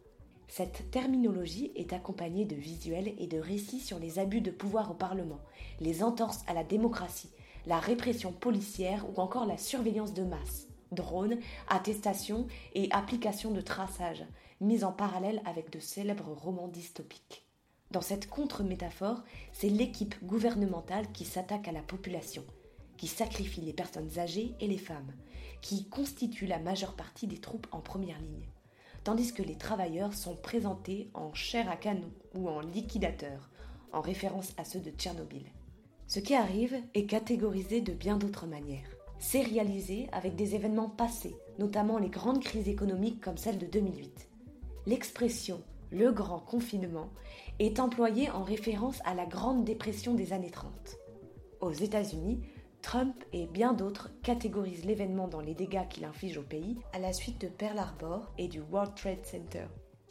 Cette 0.46 0.88
terminologie 0.92 1.72
est 1.74 1.92
accompagnée 1.92 2.44
de 2.44 2.54
visuels 2.54 3.14
et 3.18 3.26
de 3.26 3.40
récits 3.40 3.80
sur 3.80 3.98
les 3.98 4.20
abus 4.20 4.42
de 4.42 4.52
pouvoir 4.52 4.92
au 4.92 4.94
Parlement, 4.94 5.40
les 5.80 6.04
entorses 6.04 6.44
à 6.46 6.54
la 6.54 6.62
démocratie, 6.62 7.30
la 7.66 7.80
répression 7.80 8.30
policière 8.30 9.04
ou 9.10 9.20
encore 9.20 9.44
la 9.44 9.58
surveillance 9.58 10.14
de 10.14 10.22
masse, 10.22 10.68
drones, 10.92 11.38
attestations 11.68 12.46
et 12.74 12.88
applications 12.90 13.50
de 13.50 13.60
traçage, 13.60 14.24
mises 14.60 14.84
en 14.84 14.92
parallèle 14.92 15.42
avec 15.44 15.70
de 15.70 15.80
célèbres 15.80 16.32
romans 16.32 16.68
dystopiques. 16.68 17.46
Dans 17.90 18.00
cette 18.00 18.28
contre-métaphore, 18.28 19.22
c'est 19.52 19.68
l'équipe 19.68 20.16
gouvernementale 20.24 21.10
qui 21.12 21.24
s'attaque 21.24 21.68
à 21.68 21.72
la 21.72 21.82
population, 21.82 22.44
qui 22.96 23.06
sacrifie 23.06 23.60
les 23.60 23.72
personnes 23.72 24.18
âgées 24.18 24.54
et 24.60 24.66
les 24.66 24.78
femmes, 24.78 25.12
qui 25.62 25.88
constitue 25.88 26.46
la 26.46 26.58
majeure 26.58 26.96
partie 26.96 27.26
des 27.26 27.38
troupes 27.38 27.66
en 27.70 27.80
première 27.80 28.20
ligne 28.20 28.48
tandis 29.06 29.32
que 29.32 29.42
les 29.44 29.54
travailleurs 29.54 30.14
sont 30.14 30.34
présentés 30.34 31.10
en 31.14 31.32
chair 31.32 31.70
à 31.70 31.76
canon 31.76 32.10
ou 32.34 32.48
en 32.48 32.58
liquidateur, 32.58 33.50
en 33.92 34.00
référence 34.00 34.52
à 34.56 34.64
ceux 34.64 34.80
de 34.80 34.90
Tchernobyl. 34.90 35.44
Ce 36.08 36.18
qui 36.18 36.34
arrive 36.34 36.76
est 36.92 37.06
catégorisé 37.06 37.80
de 37.80 37.92
bien 37.92 38.16
d'autres 38.16 38.48
manières. 38.48 38.95
Sérialisé 39.18 40.08
avec 40.12 40.36
des 40.36 40.54
événements 40.54 40.90
passés, 40.90 41.36
notamment 41.58 41.98
les 41.98 42.10
grandes 42.10 42.42
crises 42.42 42.68
économiques 42.68 43.20
comme 43.20 43.38
celle 43.38 43.58
de 43.58 43.66
2008. 43.66 44.28
L'expression 44.86 45.62
le 45.90 46.10
grand 46.10 46.40
confinement 46.40 47.08
est 47.58 47.80
employée 47.80 48.30
en 48.30 48.42
référence 48.42 48.98
à 49.04 49.14
la 49.14 49.24
Grande 49.24 49.64
Dépression 49.64 50.14
des 50.14 50.32
années 50.32 50.50
30. 50.50 50.96
Aux 51.60 51.72
États-Unis, 51.72 52.40
Trump 52.82 53.14
et 53.32 53.46
bien 53.46 53.72
d'autres 53.72 54.10
catégorisent 54.22 54.84
l'événement 54.84 55.28
dans 55.28 55.40
les 55.40 55.54
dégâts 55.54 55.88
qu'il 55.88 56.04
inflige 56.04 56.38
au 56.38 56.42
pays 56.42 56.76
à 56.92 56.98
la 56.98 57.12
suite 57.12 57.40
de 57.40 57.48
Pearl 57.48 57.78
Harbor 57.78 58.32
et 58.38 58.48
du 58.48 58.60
World 58.60 58.94
Trade 58.94 59.24
Center. 59.24 59.66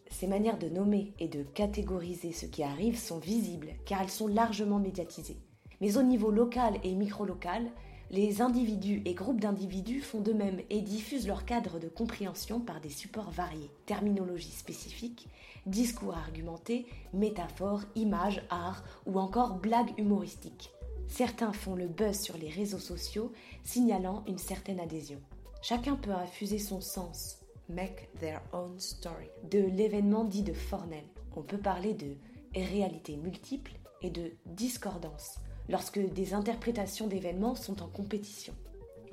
Ces 0.10 0.28
manières 0.28 0.58
de 0.58 0.70
nommer 0.70 1.14
et 1.20 1.28
de 1.28 1.44
catégoriser 1.44 2.32
ce 2.32 2.46
qui 2.46 2.64
arrive 2.64 2.98
sont 2.98 3.20
visibles 3.20 3.74
car 3.86 4.02
elles 4.02 4.10
sont 4.10 4.28
largement 4.28 4.80
médiatisées. 4.80 5.40
Mais 5.82 5.98
au 5.98 6.04
niveau 6.04 6.32
local 6.32 6.76
et 6.84 6.96
micro-local, 6.96 7.70
les 8.12 8.42
individus 8.42 9.02
et 9.06 9.14
groupes 9.14 9.42
d'individus 9.42 10.02
font 10.02 10.22
de 10.22 10.32
même 10.32 10.62
et 10.70 10.82
diffusent 10.82 11.28
leur 11.28 11.46
cadre 11.46 11.80
de 11.80 11.88
compréhension 11.88 12.60
par 12.60 12.80
des 12.80 12.90
supports 12.90 13.32
variés, 13.32 13.72
terminologies 13.86 14.52
spécifiques, 14.52 15.28
discours 15.66 16.16
argumentés, 16.16 16.86
métaphores, 17.14 17.84
images, 17.96 18.44
art 18.50 18.84
ou 19.06 19.20
encore 19.20 19.56
blagues 19.56 19.98
humoristiques. 19.98 20.72
Certains 21.08 21.54
font 21.54 21.76
le 21.76 21.88
buzz 21.88 22.20
sur 22.20 22.38
les 22.38 22.50
réseaux 22.50 22.80
sociaux, 22.80 23.32
signalant 23.64 24.24
une 24.28 24.38
certaine 24.38 24.80
adhésion. 24.80 25.20
Chacun 25.62 25.96
peut 25.96 26.14
affuser 26.14 26.60
son 26.60 26.82
sens, 26.82 27.40
make 27.70 28.10
their 28.20 28.42
own 28.54 28.80
story, 28.80 29.30
de 29.50 29.60
l'événement 29.60 30.26
dit 30.26 30.44
de 30.44 30.54
Fornel. 30.54 31.06
On 31.36 31.42
peut 31.42 31.58
parler 31.58 31.94
de 31.94 32.16
réalité 32.54 33.18
multiple 33.18 33.74
et 34.02 34.10
de 34.10 34.32
discordance, 34.46 35.40
lorsque 35.70 36.00
des 36.00 36.34
interprétations 36.34 37.08
d'événements 37.08 37.56
sont 37.56 37.82
en 37.82 37.88
compétition. 37.88 38.54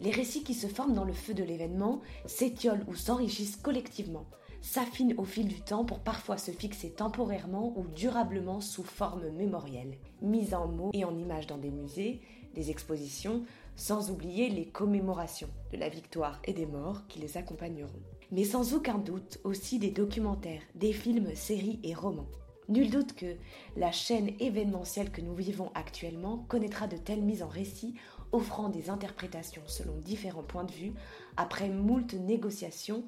Les 0.00 0.10
récits 0.10 0.42
qui 0.42 0.54
se 0.54 0.66
forment 0.66 0.94
dans 0.94 1.04
le 1.04 1.12
feu 1.12 1.34
de 1.34 1.44
l'événement 1.44 2.00
s'étiolent 2.26 2.84
ou 2.88 2.94
s'enrichissent 2.94 3.56
collectivement, 3.56 4.26
s'affinent 4.60 5.14
au 5.16 5.24
fil 5.24 5.48
du 5.48 5.60
temps 5.60 5.84
pour 5.84 6.00
parfois 6.00 6.38
se 6.38 6.50
fixer 6.50 6.90
temporairement 6.90 7.72
ou 7.76 7.86
durablement 7.88 8.60
sous 8.60 8.84
forme 8.84 9.28
mémorielle, 9.30 9.98
mise 10.20 10.54
en 10.54 10.68
mots 10.68 10.90
et 10.92 11.04
en 11.04 11.16
images 11.16 11.46
dans 11.46 11.58
des 11.58 11.70
musées, 11.70 12.20
des 12.54 12.70
expositions, 12.70 13.44
sans 13.76 14.10
oublier 14.10 14.48
les 14.48 14.66
commémorations 14.66 15.48
de 15.72 15.78
la 15.78 15.88
victoire 15.88 16.40
et 16.44 16.52
des 16.52 16.66
morts 16.66 17.06
qui 17.08 17.18
les 17.18 17.36
accompagneront. 17.36 18.02
Mais 18.30 18.44
sans 18.44 18.74
aucun 18.74 18.98
doute 18.98 19.38
aussi 19.44 19.78
des 19.78 19.90
documentaires, 19.90 20.62
des 20.74 20.92
films, 20.92 21.34
séries 21.34 21.80
et 21.82 21.94
romans. 21.94 22.28
Nul 22.72 22.88
doute 22.88 23.12
que 23.12 23.36
la 23.76 23.92
chaîne 23.92 24.30
événementielle 24.40 25.12
que 25.12 25.20
nous 25.20 25.34
vivons 25.34 25.70
actuellement 25.74 26.38
connaîtra 26.48 26.86
de 26.86 26.96
telles 26.96 27.20
mises 27.20 27.42
en 27.42 27.48
récit 27.48 27.96
offrant 28.32 28.70
des 28.70 28.88
interprétations 28.88 29.60
selon 29.66 29.94
différents 29.98 30.42
points 30.42 30.64
de 30.64 30.72
vue 30.72 30.94
après 31.36 31.68
moult 31.68 32.14
négociations 32.14 33.04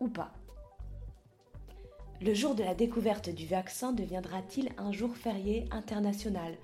ou 0.00 0.08
pas. 0.08 0.32
Le 2.22 2.32
jour 2.32 2.54
de 2.54 2.62
la 2.62 2.74
découverte 2.74 3.28
du 3.28 3.44
vaccin 3.44 3.92
deviendra-t-il 3.92 4.70
un 4.78 4.90
jour 4.90 5.14
férié 5.14 5.66
international 5.70 6.54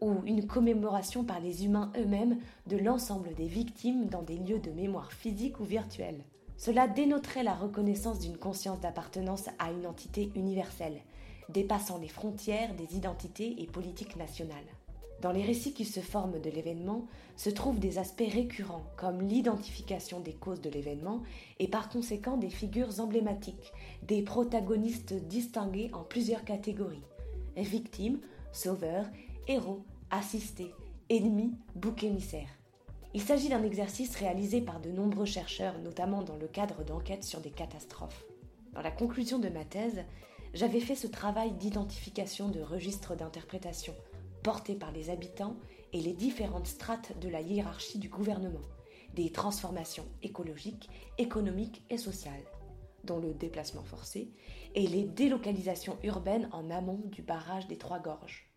ou 0.00 0.22
une 0.24 0.46
commémoration 0.46 1.24
par 1.24 1.40
les 1.40 1.64
humains 1.64 1.90
eux-mêmes 1.98 2.38
de 2.68 2.76
l'ensemble 2.76 3.34
des 3.34 3.48
victimes 3.48 4.06
dans 4.06 4.22
des 4.22 4.36
lieux 4.36 4.60
de 4.60 4.70
mémoire 4.70 5.12
physique 5.12 5.58
ou 5.58 5.64
virtuelle? 5.64 6.22
Cela 6.56 6.86
dénoterait 6.86 7.42
la 7.42 7.54
reconnaissance 7.54 8.20
d'une 8.20 8.38
conscience 8.38 8.78
d'appartenance 8.78 9.48
à 9.58 9.72
une 9.72 9.84
entité 9.84 10.30
universelle, 10.36 11.02
dépassant 11.52 11.98
les 11.98 12.08
frontières 12.08 12.74
des 12.74 12.96
identités 12.96 13.62
et 13.62 13.66
politiques 13.66 14.16
nationales. 14.16 14.58
Dans 15.20 15.30
les 15.30 15.44
récits 15.44 15.72
qui 15.72 15.84
se 15.84 16.00
forment 16.00 16.40
de 16.40 16.50
l'événement 16.50 17.06
se 17.36 17.48
trouvent 17.48 17.78
des 17.78 17.98
aspects 17.98 18.28
récurrents 18.28 18.84
comme 18.96 19.22
l'identification 19.22 20.18
des 20.18 20.32
causes 20.32 20.60
de 20.60 20.70
l'événement 20.70 21.22
et 21.60 21.68
par 21.68 21.88
conséquent 21.88 22.36
des 22.36 22.50
figures 22.50 22.98
emblématiques, 22.98 23.72
des 24.02 24.22
protagonistes 24.22 25.14
distingués 25.14 25.90
en 25.92 26.02
plusieurs 26.02 26.44
catégories 26.44 27.04
victimes, 27.56 28.20
sauveurs, 28.52 29.06
héros, 29.46 29.84
assistés, 30.10 30.72
ennemis, 31.10 31.52
bouc 31.74 32.02
émissaires. 32.02 32.48
Il 33.14 33.20
s'agit 33.20 33.50
d'un 33.50 33.62
exercice 33.62 34.16
réalisé 34.16 34.62
par 34.62 34.80
de 34.80 34.90
nombreux 34.90 35.26
chercheurs, 35.26 35.78
notamment 35.80 36.22
dans 36.22 36.36
le 36.36 36.48
cadre 36.48 36.82
d'enquêtes 36.84 37.24
sur 37.24 37.40
des 37.40 37.50
catastrophes. 37.50 38.24
Dans 38.72 38.80
la 38.80 38.90
conclusion 38.90 39.38
de 39.38 39.50
ma 39.50 39.64
thèse, 39.64 40.02
j'avais 40.54 40.80
fait 40.80 40.94
ce 40.94 41.06
travail 41.06 41.52
d'identification 41.52 42.48
de 42.48 42.60
registres 42.60 43.16
d'interprétation 43.16 43.94
portés 44.42 44.74
par 44.74 44.92
les 44.92 45.08
habitants 45.08 45.56
et 45.92 46.00
les 46.00 46.12
différentes 46.12 46.66
strates 46.66 47.18
de 47.20 47.28
la 47.28 47.40
hiérarchie 47.40 47.98
du 47.98 48.08
gouvernement, 48.08 48.60
des 49.14 49.30
transformations 49.30 50.06
écologiques, 50.22 50.90
économiques 51.18 51.82
et 51.90 51.98
sociales, 51.98 52.44
dont 53.04 53.18
le 53.18 53.34
déplacement 53.34 53.84
forcé, 53.84 54.32
et 54.74 54.86
les 54.86 55.04
délocalisations 55.04 55.98
urbaines 56.02 56.48
en 56.52 56.70
amont 56.70 57.00
du 57.04 57.22
barrage 57.22 57.68
des 57.68 57.78
Trois 57.78 57.98
Gorges. 57.98 58.48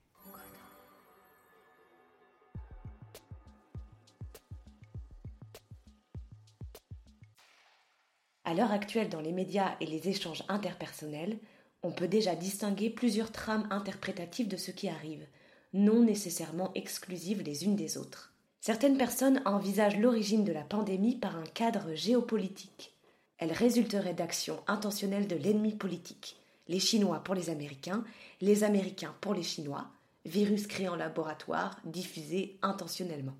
À 8.43 8.53
l'heure 8.53 8.71
actuelle, 8.71 9.09
dans 9.09 9.21
les 9.21 9.31
médias 9.31 9.75
et 9.81 9.87
les 9.87 10.07
échanges 10.07 10.43
interpersonnels, 10.47 11.39
on 11.86 11.92
peut 11.92 12.08
déjà 12.08 12.36
distinguer 12.36 12.89
plusieurs 12.89 13.32
trames 13.32 13.68
interprétatives 13.70 14.48
de 14.48 14.58
ce 14.58 14.72
qui 14.72 14.89
arrive, 14.89 15.25
non 15.74 16.01
nécessairement 16.01 16.72
exclusives 16.74 17.44
les 17.44 17.63
unes 17.63 17.75
des 17.75 17.98
autres. 17.98 18.34
Certaines 18.60 18.98
personnes 18.98 19.42
envisagent 19.46 20.00
l'origine 20.00 20.44
de 20.44 20.51
la 20.51 20.63
pandémie 20.63 21.15
par 21.15 21.36
un 21.38 21.46
cadre 21.46 21.94
géopolitique. 21.94 22.94
Elle 23.38 23.51
résulterait 23.51 24.15
d'actions 24.15 24.63
intentionnelles 24.65 25.27
de 25.27 25.36
l'ennemi 25.36 25.75
politique, 25.75 26.38
les 26.68 26.80
Chinois 26.80 27.24
pour 27.24 27.36
les 27.36 27.51
Américains, 27.51 28.04
les 28.42 28.63
Américains 28.63 29.13
pour 29.22 29.36
les 29.36 29.44
Chinois, 29.44 29.86
virus 30.25 30.65
créé 30.65 30.89
en 30.89 30.96
laboratoire, 30.96 31.80
diffusé 31.86 32.58
intentionnellement. 32.63 33.36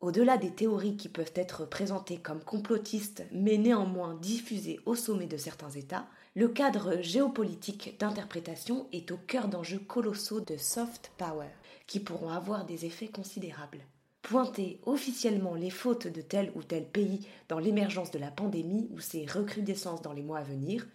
Au-delà 0.00 0.36
des 0.36 0.52
théories 0.52 0.96
qui 0.96 1.08
peuvent 1.08 1.32
être 1.34 1.64
présentées 1.64 2.18
comme 2.18 2.44
complotistes 2.44 3.24
mais 3.32 3.56
néanmoins 3.56 4.14
diffusées 4.14 4.78
au 4.86 4.94
sommet 4.94 5.26
de 5.26 5.36
certains 5.36 5.70
États, 5.70 6.06
le 6.34 6.48
cadre 6.48 7.00
géopolitique 7.02 7.96
d'interprétation 7.98 8.86
est 8.92 9.10
au 9.10 9.16
cœur 9.16 9.48
d'enjeux 9.48 9.78
colossaux 9.78 10.40
de 10.40 10.56
soft 10.56 11.10
power 11.16 11.48
qui 11.86 12.00
pourront 12.00 12.30
avoir 12.30 12.64
des 12.64 12.84
effets 12.84 13.08
considérables. 13.08 13.80
Pointer 14.22 14.78
officiellement 14.84 15.54
les 15.54 15.70
fautes 15.70 16.06
de 16.06 16.20
tel 16.20 16.52
ou 16.54 16.62
tel 16.62 16.84
pays 16.84 17.26
dans 17.48 17.58
l'émergence 17.58 18.10
de 18.10 18.18
la 18.18 18.30
pandémie 18.30 18.88
ou 18.92 19.00
ses 19.00 19.24
recrudescences 19.26 20.02
dans 20.02 20.12
les 20.12 20.22
mois 20.22 20.40
à 20.40 20.42
venir, 20.42 20.86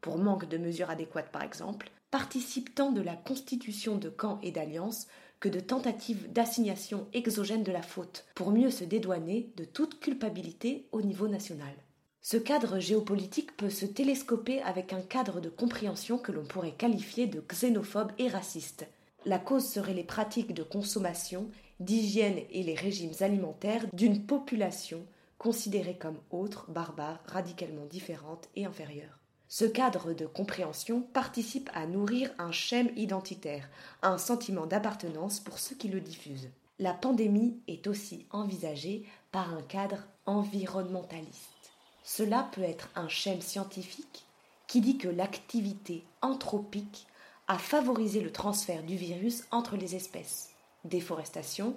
pour 0.00 0.18
manque 0.18 0.48
de 0.48 0.58
mesures 0.58 0.90
adéquates 0.90 1.30
par 1.30 1.42
exemple, 1.42 1.90
participe 2.10 2.74
tant 2.74 2.90
de 2.90 3.00
la 3.00 3.14
constitution 3.14 3.96
de 3.96 4.08
camps 4.08 4.40
et 4.42 4.50
d'alliances 4.50 5.06
que 5.38 5.48
de 5.48 5.60
tentatives 5.60 6.30
d'assignation 6.32 7.06
exogène 7.12 7.62
de 7.62 7.72
la 7.72 7.82
faute, 7.82 8.26
pour 8.34 8.50
mieux 8.50 8.70
se 8.70 8.84
dédouaner 8.84 9.50
de 9.56 9.64
toute 9.64 10.00
culpabilité 10.00 10.86
au 10.92 11.00
niveau 11.00 11.28
national. 11.28 11.72
Ce 12.22 12.36
cadre 12.36 12.78
géopolitique 12.80 13.56
peut 13.56 13.70
se 13.70 13.86
télescoper 13.86 14.60
avec 14.62 14.92
un 14.92 15.00
cadre 15.00 15.40
de 15.40 15.48
compréhension 15.48 16.18
que 16.18 16.32
l'on 16.32 16.44
pourrait 16.44 16.72
qualifier 16.72 17.26
de 17.26 17.40
xénophobe 17.40 18.12
et 18.18 18.28
raciste. 18.28 18.86
La 19.24 19.38
cause 19.38 19.66
serait 19.66 19.94
les 19.94 20.04
pratiques 20.04 20.52
de 20.52 20.62
consommation, 20.62 21.48
d'hygiène 21.80 22.38
et 22.50 22.62
les 22.62 22.74
régimes 22.74 23.14
alimentaires 23.20 23.86
d'une 23.94 24.26
population 24.26 25.02
considérée 25.38 25.96
comme 25.96 26.18
autre, 26.30 26.70
barbare, 26.70 27.20
radicalement 27.26 27.86
différente 27.86 28.48
et 28.54 28.66
inférieure. 28.66 29.18
Ce 29.48 29.64
cadre 29.64 30.12
de 30.12 30.26
compréhension 30.26 31.00
participe 31.00 31.70
à 31.74 31.86
nourrir 31.86 32.30
un 32.38 32.52
schème 32.52 32.90
identitaire, 32.96 33.68
un 34.02 34.18
sentiment 34.18 34.66
d'appartenance 34.66 35.40
pour 35.40 35.58
ceux 35.58 35.74
qui 35.74 35.88
le 35.88 36.00
diffusent. 36.00 36.50
La 36.78 36.92
pandémie 36.92 37.58
est 37.66 37.86
aussi 37.86 38.26
envisagée 38.30 39.04
par 39.32 39.54
un 39.54 39.62
cadre 39.62 40.06
environnementaliste. 40.26 41.59
Cela 42.02 42.48
peut 42.52 42.62
être 42.62 42.88
un 42.94 43.08
schème 43.08 43.40
scientifique 43.40 44.24
qui 44.66 44.80
dit 44.80 44.98
que 44.98 45.08
l'activité 45.08 46.04
anthropique 46.22 47.06
a 47.48 47.58
favorisé 47.58 48.20
le 48.20 48.30
transfert 48.30 48.82
du 48.84 48.96
virus 48.96 49.44
entre 49.50 49.76
les 49.76 49.96
espèces. 49.96 50.50
Déforestation, 50.84 51.74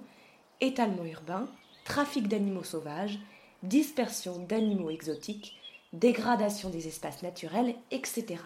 étalement 0.60 1.04
urbain, 1.04 1.48
trafic 1.84 2.28
d'animaux 2.28 2.62
sauvages, 2.62 3.18
dispersion 3.64 4.38
d'animaux 4.38 4.90
exotiques, 4.90 5.58
dégradation 5.92 6.70
des 6.70 6.86
espaces 6.86 7.22
naturels, 7.22 7.74
etc. 7.90 8.36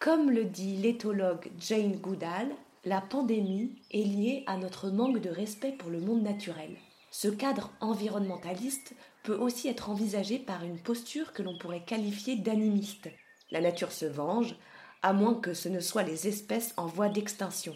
Comme 0.00 0.30
le 0.30 0.44
dit 0.44 0.76
l'éthologue 0.76 1.50
Jane 1.58 1.96
Goodall, 1.96 2.50
la 2.84 3.00
pandémie 3.00 3.72
est 3.92 4.04
liée 4.04 4.44
à 4.46 4.56
notre 4.56 4.90
manque 4.90 5.20
de 5.20 5.30
respect 5.30 5.72
pour 5.72 5.90
le 5.90 6.00
monde 6.00 6.22
naturel. 6.22 6.70
Ce 7.10 7.28
cadre 7.28 7.70
environnementaliste 7.80 8.94
peut 9.26 9.34
aussi 9.34 9.66
être 9.66 9.90
envisagé 9.90 10.38
par 10.38 10.62
une 10.62 10.78
posture 10.78 11.32
que 11.32 11.42
l'on 11.42 11.58
pourrait 11.58 11.84
qualifier 11.84 12.36
d'animiste. 12.36 13.08
La 13.50 13.60
nature 13.60 13.90
se 13.90 14.06
venge, 14.06 14.54
à 15.02 15.12
moins 15.12 15.34
que 15.34 15.52
ce 15.52 15.68
ne 15.68 15.80
soient 15.80 16.04
les 16.04 16.28
espèces 16.28 16.72
en 16.76 16.86
voie 16.86 17.08
d'extinction, 17.08 17.74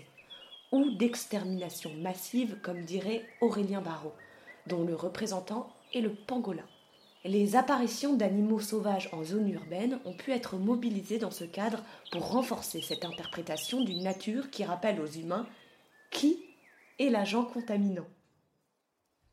ou 0.70 0.92
d'extermination 0.92 1.92
massive, 1.94 2.58
comme 2.62 2.82
dirait 2.82 3.26
Aurélien 3.40 3.80
Barrault, 3.80 4.14
dont 4.68 4.84
le 4.84 4.94
représentant 4.94 5.68
est 5.92 6.00
le 6.00 6.14
pangolin. 6.14 6.68
Les 7.24 7.56
apparitions 7.56 8.14
d'animaux 8.14 8.60
sauvages 8.60 9.08
en 9.12 9.24
zone 9.24 9.50
urbaine 9.50 9.98
ont 10.04 10.14
pu 10.14 10.30
être 10.30 10.56
mobilisées 10.56 11.18
dans 11.18 11.32
ce 11.32 11.44
cadre 11.44 11.82
pour 12.12 12.30
renforcer 12.30 12.80
cette 12.80 13.04
interprétation 13.04 13.82
d'une 13.82 14.04
nature 14.04 14.50
qui 14.50 14.62
rappelle 14.62 15.00
aux 15.00 15.06
humains 15.06 15.48
qui 16.12 16.44
est 17.00 17.10
l'agent 17.10 17.44
contaminant. 17.44 18.06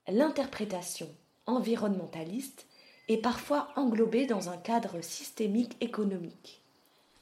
L'interprétation 0.07 1.09
environnementaliste 1.47 2.67
est 3.09 3.17
parfois 3.17 3.69
englobée 3.75 4.25
dans 4.25 4.49
un 4.49 4.57
cadre 4.57 5.01
systémique 5.01 5.75
économique. 5.81 6.61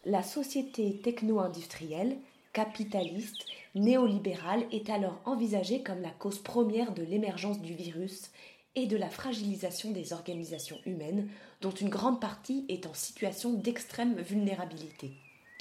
La 0.03 0.23
société 0.23 0.97
techno-industrielle, 0.97 2.17
capitaliste, 2.53 3.45
néolibérale 3.75 4.65
est 4.71 4.89
alors 4.89 5.19
envisagée 5.25 5.83
comme 5.83 6.01
la 6.01 6.11
cause 6.11 6.39
première 6.39 6.93
de 6.93 7.03
l'émergence 7.03 7.61
du 7.61 7.73
virus 7.73 8.31
et 8.75 8.88
de 8.88 8.97
la 8.97 9.09
fragilisation 9.09 9.91
des 9.91 10.13
organisations 10.13 10.79
humaines, 10.85 11.29
dont 11.61 11.71
une 11.71 11.89
grande 11.89 12.19
partie 12.19 12.65
est 12.67 12.85
en 12.88 12.93
situation 12.93 13.53
d'extrême 13.53 14.15
vulnérabilité. 14.15 15.11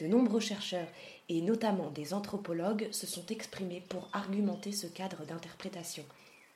De 0.00 0.06
nombreux 0.06 0.40
chercheurs, 0.40 0.88
et 1.28 1.40
notamment 1.40 1.90
des 1.90 2.12
anthropologues, 2.12 2.88
se 2.90 3.06
sont 3.06 3.26
exprimés 3.26 3.82
pour 3.88 4.08
argumenter 4.12 4.72
ce 4.72 4.88
cadre 4.88 5.24
d'interprétation. 5.24 6.04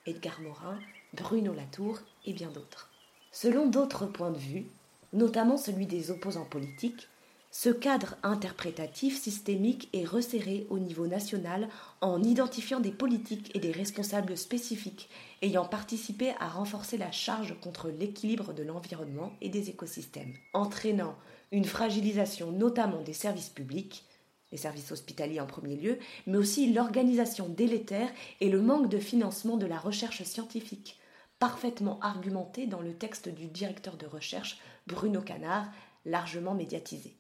Edgar 0.06 0.40
Morin, 0.40 0.78
Bruno 1.14 1.52
Latour 1.54 1.98
et 2.26 2.32
bien 2.32 2.50
d'autres. 2.50 2.90
Selon 3.32 3.66
d'autres 3.66 4.06
points 4.06 4.30
de 4.30 4.38
vue, 4.38 4.66
notamment 5.12 5.56
celui 5.56 5.86
des 5.86 6.10
opposants 6.10 6.44
politiques, 6.44 7.08
ce 7.50 7.70
cadre 7.70 8.16
interprétatif 8.22 9.18
systémique 9.18 9.88
est 9.94 10.04
resserré 10.04 10.66
au 10.68 10.78
niveau 10.78 11.06
national 11.06 11.68
en 12.02 12.22
identifiant 12.22 12.78
des 12.78 12.90
politiques 12.90 13.50
et 13.56 13.58
des 13.58 13.72
responsables 13.72 14.36
spécifiques 14.36 15.08
ayant 15.40 15.64
participé 15.64 16.34
à 16.40 16.48
renforcer 16.48 16.98
la 16.98 17.10
charge 17.10 17.58
contre 17.60 17.88
l'équilibre 17.88 18.52
de 18.52 18.62
l'environnement 18.62 19.32
et 19.40 19.48
des 19.48 19.70
écosystèmes, 19.70 20.34
entraînant 20.52 21.16
une 21.50 21.64
fragilisation 21.64 22.52
notamment 22.52 23.02
des 23.02 23.14
services 23.14 23.48
publics, 23.48 24.04
les 24.52 24.58
services 24.58 24.92
hospitaliers 24.92 25.40
en 25.40 25.46
premier 25.46 25.76
lieu, 25.76 25.98
mais 26.26 26.38
aussi 26.38 26.72
l'organisation 26.72 27.48
délétère 27.48 28.10
et 28.40 28.48
le 28.48 28.60
manque 28.60 28.88
de 28.88 28.98
financement 28.98 29.56
de 29.56 29.66
la 29.66 29.78
recherche 29.78 30.22
scientifique, 30.22 30.98
parfaitement 31.38 32.00
argumenté 32.00 32.66
dans 32.66 32.80
le 32.80 32.94
texte 32.94 33.28
du 33.28 33.46
directeur 33.46 33.96
de 33.96 34.06
recherche 34.06 34.58
Bruno 34.86 35.20
Canard, 35.20 35.70
largement 36.04 36.54
médiatisé. 36.54 37.16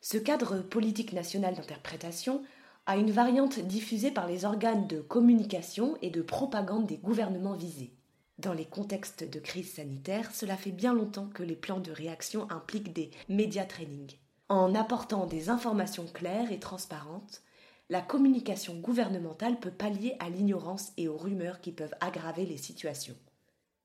Ce 0.00 0.18
cadre 0.18 0.58
politique 0.58 1.12
national 1.12 1.54
d'interprétation 1.54 2.42
a 2.86 2.96
une 2.96 3.12
variante 3.12 3.60
diffusée 3.60 4.10
par 4.10 4.26
les 4.26 4.44
organes 4.44 4.88
de 4.88 5.00
communication 5.00 5.96
et 6.02 6.10
de 6.10 6.22
propagande 6.22 6.86
des 6.86 6.96
gouvernements 6.96 7.54
visés. 7.54 7.92
Dans 8.38 8.52
les 8.52 8.64
contextes 8.64 9.22
de 9.22 9.38
crise 9.38 9.74
sanitaire, 9.74 10.34
cela 10.34 10.56
fait 10.56 10.72
bien 10.72 10.92
longtemps 10.92 11.28
que 11.28 11.44
les 11.44 11.54
plans 11.54 11.78
de 11.78 11.92
réaction 11.92 12.50
impliquent 12.50 12.92
des 12.92 13.10
média 13.28 13.64
training. 13.64 14.10
En 14.48 14.74
apportant 14.74 15.26
des 15.26 15.48
informations 15.48 16.06
claires 16.06 16.52
et 16.52 16.58
transparentes, 16.58 17.42
la 17.88 18.00
communication 18.00 18.74
gouvernementale 18.80 19.58
peut 19.60 19.70
pallier 19.70 20.16
à 20.18 20.30
l'ignorance 20.30 20.92
et 20.96 21.08
aux 21.08 21.16
rumeurs 21.16 21.60
qui 21.60 21.72
peuvent 21.72 21.94
aggraver 22.00 22.46
les 22.46 22.56
situations. 22.56 23.16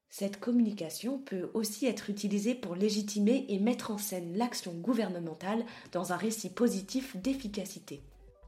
Cette 0.10 0.40
communication 0.40 1.20
peut 1.20 1.52
aussi 1.54 1.86
être 1.86 2.10
utilisée 2.10 2.56
pour 2.56 2.76
légitimer 2.76 3.46
et 3.50 3.60
mettre 3.60 3.92
en 3.92 3.98
scène 3.98 4.38
l'action 4.38 4.74
gouvernementale 4.74 5.66
dans 5.92 6.14
un 6.14 6.16
récit 6.16 6.50
positif 6.50 7.18
d'efficacité. 7.18 8.02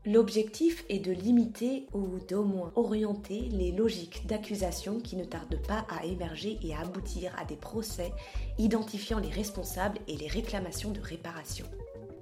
L'objectif 0.06 0.86
est 0.88 1.00
de 1.00 1.12
limiter 1.12 1.88
ou 1.94 2.20
d'au 2.30 2.44
moins 2.44 2.72
orienter 2.78 3.42
les 3.52 3.74
logiques 3.74 4.26
d'accusation 4.28 5.02
qui 5.02 5.18
ne 5.18 5.26
tardent 5.26 5.62
pas 5.68 5.86
à 5.90 6.06
émerger 6.06 6.58
et 6.64 6.74
à 6.74 6.80
aboutir 6.80 7.36
à 7.38 7.44
des 7.44 7.58
procès 7.58 8.14
identifiant 8.58 9.20
les 9.20 9.30
responsables 9.30 10.00
et 10.08 10.16
les 10.16 10.28
réclamations 10.28 10.92
de 10.92 11.02
réparation. 11.02 11.66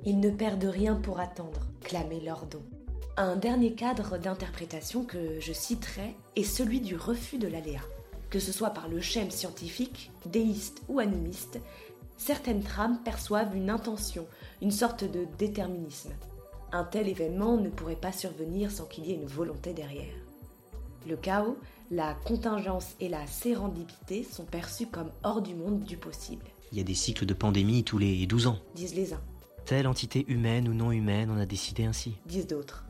Ils 0.08 0.20
ne 0.20 0.32
perdent 0.32 0.63
rien 0.63 0.96
pour 0.96 1.20
attendre, 1.20 1.60
clamait 1.82 2.22
Lordon. 2.22 2.63
Un 3.15 3.36
dernier 3.36 3.74
cadre 3.74 4.17
d'interprétation 4.17 5.04
que 5.04 5.39
je 5.39 5.54
citerai 5.54 6.15
est 6.36 6.43
celui 6.43 6.82
du 6.82 6.96
refus 6.96 7.38
de 7.38 7.48
l'aléa 7.48 7.82
que 8.30 8.39
ce 8.39 8.52
soit 8.52 8.72
par 8.72 8.88
le 8.88 9.02
schème 9.02 9.32
scientifique, 9.32 10.12
déiste 10.26 10.82
ou 10.89 11.00
animiste, 11.00 11.60
certaines 12.17 12.63
trames 12.63 13.00
perçoivent 13.04 13.56
une 13.56 13.70
intention, 13.70 14.26
une 14.62 14.72
sorte 14.72 15.04
de 15.04 15.26
déterminisme. 15.38 16.12
Un 16.72 16.84
tel 16.84 17.08
événement 17.08 17.58
ne 17.58 17.70
pourrait 17.70 17.96
pas 17.96 18.12
survenir 18.12 18.72
sans 18.72 18.86
qu'il 18.86 19.06
y 19.06 19.12
ait 19.12 19.15
une 19.15 19.28
volonté 19.28 19.74
derrière. 19.74 20.13
Le 21.08 21.15
chaos, 21.15 21.58
la 21.89 22.15
contingence 22.26 22.96
et 23.00 23.08
la 23.08 23.26
sérendipité 23.28 24.24
sont 24.24 24.43
perçus 24.43 24.88
comme 24.88 25.12
hors 25.24 25.41
du 25.41 25.56
monde 25.56 25.84
du 25.84 25.96
possible. 25.96 26.46
Il 26.74 26.78
y 26.78 26.82
a 26.82 26.84
des 26.84 26.96
cycles 26.96 27.26
de 27.26 27.34
pandémie 27.34 27.86
tous 27.86 27.98
les 27.98 28.26
12 28.26 28.48
ans. 28.48 28.58
Disent 28.76 28.96
les 28.96 29.13
uns. 29.13 29.22
Telle 29.67 29.88
entité 29.88 30.23
humaine 30.30 30.69
ou 30.69 30.73
non 30.73 30.93
humaine 30.93 31.30
en 31.30 31.38
a 31.38 31.45
décidé 31.45 31.84
ainsi. 31.84 32.13
Disent 32.25 32.47
d'autres. 32.47 32.86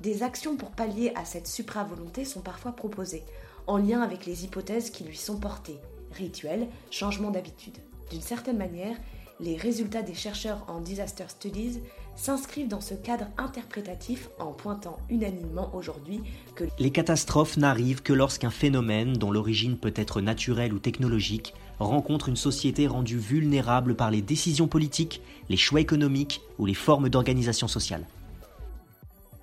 Des 0.00 0.22
actions 0.22 0.56
pour 0.56 0.70
pallier 0.70 1.12
à 1.14 1.26
cette 1.26 1.46
supra-volonté 1.46 2.24
sont 2.24 2.40
parfois 2.40 2.72
proposées, 2.72 3.22
en 3.66 3.76
lien 3.76 4.00
avec 4.00 4.24
les 4.24 4.42
hypothèses 4.42 4.88
qui 4.88 5.04
lui 5.04 5.18
sont 5.18 5.38
portées, 5.38 5.78
rituels, 6.10 6.68
changement 6.90 7.30
d'habitude. 7.30 7.76
D'une 8.10 8.22
certaine 8.22 8.56
manière, 8.56 8.96
les 9.40 9.56
résultats 9.58 10.00
des 10.00 10.14
chercheurs 10.14 10.64
en 10.68 10.80
Disaster 10.80 11.24
Studies 11.28 11.80
s'inscrivent 12.16 12.68
dans 12.68 12.80
ce 12.80 12.94
cadre 12.94 13.26
interprétatif 13.36 14.30
en 14.38 14.52
pointant 14.52 14.98
unanimement 15.10 15.74
aujourd'hui 15.74 16.20
que 16.54 16.64
Les 16.78 16.92
catastrophes 16.92 17.58
n'arrivent 17.58 18.02
que 18.02 18.14
lorsqu'un 18.14 18.50
phénomène, 18.50 19.14
dont 19.14 19.32
l'origine 19.32 19.76
peut 19.76 19.92
être 19.96 20.22
naturelle 20.22 20.72
ou 20.72 20.78
technologique, 20.78 21.52
rencontre 21.82 22.28
une 22.28 22.36
société 22.36 22.86
rendue 22.86 23.18
vulnérable 23.18 23.94
par 23.94 24.10
les 24.10 24.22
décisions 24.22 24.68
politiques, 24.68 25.22
les 25.48 25.56
choix 25.56 25.80
économiques 25.80 26.40
ou 26.58 26.66
les 26.66 26.74
formes 26.74 27.08
d'organisation 27.08 27.68
sociale. 27.68 28.04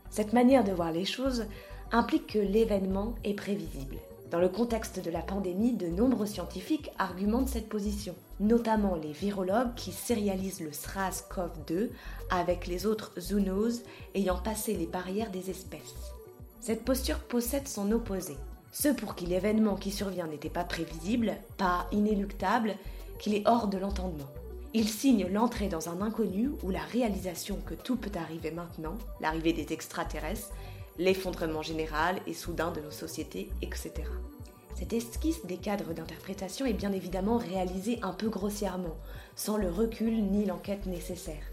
cette 0.10 0.34
manière 0.34 0.64
de 0.64 0.72
voir 0.72 0.92
les 0.92 1.06
choses 1.06 1.46
implique 1.92 2.28
que 2.28 2.40
l'événement 2.40 3.16
est 3.24 3.34
prévisible. 3.34 3.98
Dans 4.32 4.40
le 4.40 4.50
contexte 4.50 5.04
de 5.04 5.10
la 5.10 5.22
pandémie, 5.22 5.74
de 5.74 5.88
nombreux 5.88 6.28
scientifiques 6.28 6.92
argumentent 7.00 7.48
cette 7.48 7.68
position, 7.68 8.14
notamment 8.40 8.96
les 8.96 9.12
virologues 9.12 9.74
qui 9.76 9.92
sérialisent 9.92 10.62
le 10.62 10.70
SRAS-CoV-2 10.70 11.90
avec 12.30 12.68
les 12.68 12.86
autres 12.86 13.12
zoonoses 13.20 13.82
ayant 14.14 14.38
passé 14.38 14.76
les 14.76 14.86
barrières 14.86 15.32
des 15.32 15.50
espèces. 15.50 15.96
Cette 16.60 16.86
posture 16.86 17.20
possède 17.20 17.68
son 17.68 17.92
opposé. 17.92 18.36
Ceux 18.72 18.94
pour 18.94 19.16
qui 19.16 19.26
l'événement 19.26 19.76
qui 19.76 19.92
survient 19.92 20.28
n'était 20.28 20.50
pas 20.50 20.64
prévisible, 20.64 21.38
pas 21.58 21.88
inéluctable, 21.92 22.76
qu'il 23.18 23.36
est 23.36 23.48
hors 23.48 23.68
de 23.68 23.78
l'entendement. 23.78 24.30
Ils 24.74 24.88
signent 24.88 25.28
l'entrée 25.28 25.68
dans 25.68 25.90
un 25.90 26.02
inconnu 26.02 26.52
où 26.62 26.70
la 26.70 26.84
réalisation 26.84 27.58
que 27.66 27.74
tout 27.74 27.96
peut 27.96 28.12
arriver 28.16 28.52
maintenant, 28.52 28.98
l'arrivée 29.20 29.54
des 29.54 29.74
extraterrestres, 29.74 30.52
l'effondrement 31.00 31.64
général 31.64 32.20
et 32.28 32.34
soudain 32.34 32.72
de 32.72 32.82
nos 32.82 32.92
sociétés, 32.92 33.50
etc. 33.64 33.92
Cette 34.76 34.94
esquisse 34.94 35.46
des 35.46 35.58
cadres 35.58 35.94
d'interprétation 35.94 36.66
est 36.66 36.74
bien 36.74 36.94
évidemment 36.94 37.38
réalisée 37.38 38.00
un 38.04 38.14
peu 38.14 38.30
grossièrement, 38.30 38.96
sans 39.36 39.58
le 39.58 39.70
recul 39.70 40.24
ni 40.24 40.46
l'enquête 40.46 40.86
nécessaire. 40.86 41.44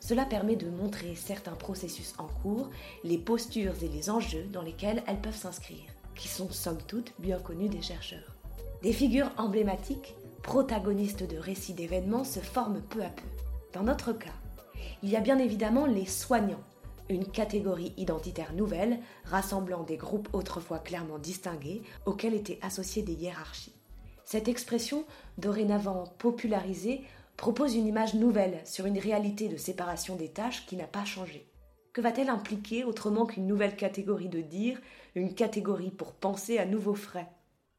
Cela 0.00 0.24
permet 0.24 0.56
de 0.56 0.68
montrer 0.68 1.14
certains 1.14 1.52
processus 1.52 2.14
en 2.18 2.26
cours, 2.26 2.70
les 3.04 3.18
postures 3.18 3.74
et 3.82 3.88
les 3.88 4.10
enjeux 4.10 4.44
dans 4.52 4.62
lesquels 4.62 5.02
elles 5.06 5.20
peuvent 5.20 5.36
s'inscrire, 5.36 5.91
qui 6.14 6.28
sont 6.28 6.50
somme 6.50 6.82
toute 6.86 7.12
bien 7.18 7.38
connus 7.38 7.68
des 7.68 7.82
chercheurs. 7.82 8.36
Des 8.82 8.92
figures 8.92 9.30
emblématiques, 9.36 10.14
protagonistes 10.42 11.22
de 11.22 11.36
récits 11.36 11.74
d'événements, 11.74 12.24
se 12.24 12.40
forment 12.40 12.82
peu 12.82 13.02
à 13.02 13.08
peu. 13.08 13.26
Dans 13.72 13.82
notre 13.82 14.12
cas, 14.12 14.34
il 15.02 15.10
y 15.10 15.16
a 15.16 15.20
bien 15.20 15.38
évidemment 15.38 15.86
les 15.86 16.06
soignants, 16.06 16.62
une 17.08 17.26
catégorie 17.26 17.92
identitaire 17.96 18.52
nouvelle 18.54 18.98
rassemblant 19.24 19.82
des 19.82 19.96
groupes 19.96 20.28
autrefois 20.32 20.78
clairement 20.78 21.18
distingués 21.18 21.82
auxquels 22.06 22.34
étaient 22.34 22.58
associées 22.62 23.02
des 23.02 23.14
hiérarchies. 23.14 23.74
Cette 24.24 24.48
expression, 24.48 25.04
dorénavant 25.38 26.04
popularisée, 26.18 27.02
propose 27.36 27.74
une 27.74 27.86
image 27.86 28.14
nouvelle 28.14 28.60
sur 28.64 28.86
une 28.86 28.98
réalité 28.98 29.48
de 29.48 29.56
séparation 29.56 30.16
des 30.16 30.28
tâches 30.28 30.66
qui 30.66 30.76
n'a 30.76 30.86
pas 30.86 31.04
changé. 31.04 31.46
Que 31.92 32.00
va-t-elle 32.00 32.30
impliquer 32.30 32.84
autrement 32.84 33.26
qu'une 33.26 33.46
nouvelle 33.46 33.76
catégorie 33.76 34.28
de 34.28 34.40
dire, 34.40 34.80
une 35.14 35.34
catégorie 35.34 35.90
pour 35.90 36.12
penser 36.12 36.58
à 36.58 36.66
nouveaux 36.66 36.94
frais? 36.94 37.28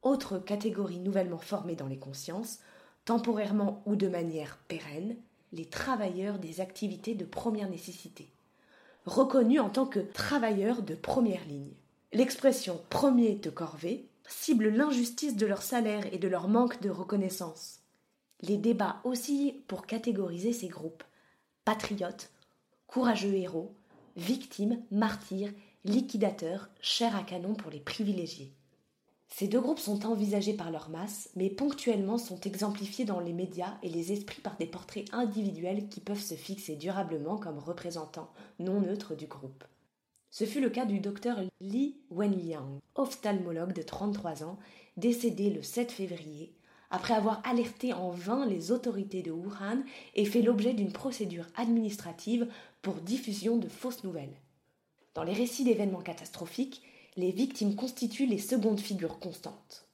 Autre 0.01 0.37
catégorie 0.37 0.99
nouvellement 0.99 1.39
formée 1.39 1.75
dans 1.75 1.87
les 1.87 1.97
consciences, 1.97 2.59
temporairement 3.05 3.81
ou 3.85 3.95
de 3.95 4.07
manière 4.07 4.57
pérenne, 4.67 5.15
les 5.51 5.65
travailleurs 5.65 6.39
des 6.39 6.61
activités 6.61 7.15
de 7.15 7.25
première 7.25 7.69
nécessité 7.69 8.29
reconnus 9.05 9.59
en 9.59 9.69
tant 9.69 9.85
que 9.85 9.99
travailleurs 9.99 10.81
de 10.81 10.95
première 10.95 11.45
ligne. 11.45 11.73
L'expression 12.11 12.81
premier 12.89 13.35
de 13.35 13.49
corvée 13.49 14.07
cible 14.27 14.69
l'injustice 14.69 15.35
de 15.35 15.45
leur 15.45 15.61
salaire 15.61 16.05
et 16.13 16.17
de 16.17 16.27
leur 16.27 16.47
manque 16.47 16.81
de 16.81 16.89
reconnaissance. 16.89 17.79
Les 18.41 18.57
débats 18.57 19.01
oscillent 19.03 19.63
pour 19.67 19.85
catégoriser 19.85 20.53
ces 20.53 20.67
groupes 20.67 21.03
patriotes, 21.65 22.29
courageux 22.87 23.33
héros, 23.33 23.73
victimes, 24.15 24.81
martyrs, 24.91 25.51
liquidateurs, 25.85 26.69
chair 26.81 27.15
à 27.15 27.23
canon 27.23 27.53
pour 27.55 27.71
les 27.71 27.79
privilégiés. 27.79 28.53
Ces 29.35 29.47
deux 29.47 29.59
groupes 29.59 29.79
sont 29.79 30.05
envisagés 30.05 30.53
par 30.53 30.69
leur 30.69 30.89
masse, 30.89 31.29
mais 31.35 31.49
ponctuellement 31.49 32.19
sont 32.19 32.39
exemplifiés 32.41 33.03
dans 33.03 33.19
les 33.19 33.33
médias 33.33 33.77
et 33.81 33.89
les 33.89 34.11
esprits 34.11 34.41
par 34.41 34.57
des 34.57 34.67
portraits 34.67 35.11
individuels 35.11 35.89
qui 35.89 36.01
peuvent 36.01 36.21
se 36.21 36.35
fixer 36.35 36.75
durablement 36.75 37.37
comme 37.37 37.57
représentants 37.57 38.31
non 38.59 38.79
neutres 38.79 39.15
du 39.15 39.25
groupe. 39.25 39.63
Ce 40.29 40.45
fut 40.45 40.61
le 40.61 40.69
cas 40.69 40.85
du 40.85 40.99
docteur 40.99 41.39
Li 41.61 41.97
Wenliang, 42.11 42.79
ophtalmologue 42.95 43.73
de 43.73 43.81
33 43.81 44.43
ans, 44.43 44.59
décédé 44.97 45.49
le 45.49 45.63
7 45.63 45.91
février, 45.91 46.53
après 46.93 47.15
avoir 47.15 47.41
alerté 47.43 47.91
en 47.91 48.11
vain 48.11 48.45
les 48.45 48.71
autorités 48.71 49.23
de 49.23 49.31
Wuhan 49.31 49.81
et 50.13 50.25
fait 50.25 50.43
l'objet 50.43 50.73
d'une 50.73 50.91
procédure 50.91 51.47
administrative 51.55 52.47
pour 52.83 52.93
diffusion 52.93 53.57
de 53.57 53.67
fausses 53.67 54.03
nouvelles. 54.03 54.37
Dans 55.15 55.23
les 55.23 55.33
récits 55.33 55.63
d'événements 55.63 56.03
catastrophiques, 56.03 56.83
les 57.17 57.31
victimes 57.31 57.75
constituent 57.75 58.27
les 58.27 58.37
secondes 58.37 58.79
figures 58.79 59.17
constantes. 59.17 59.87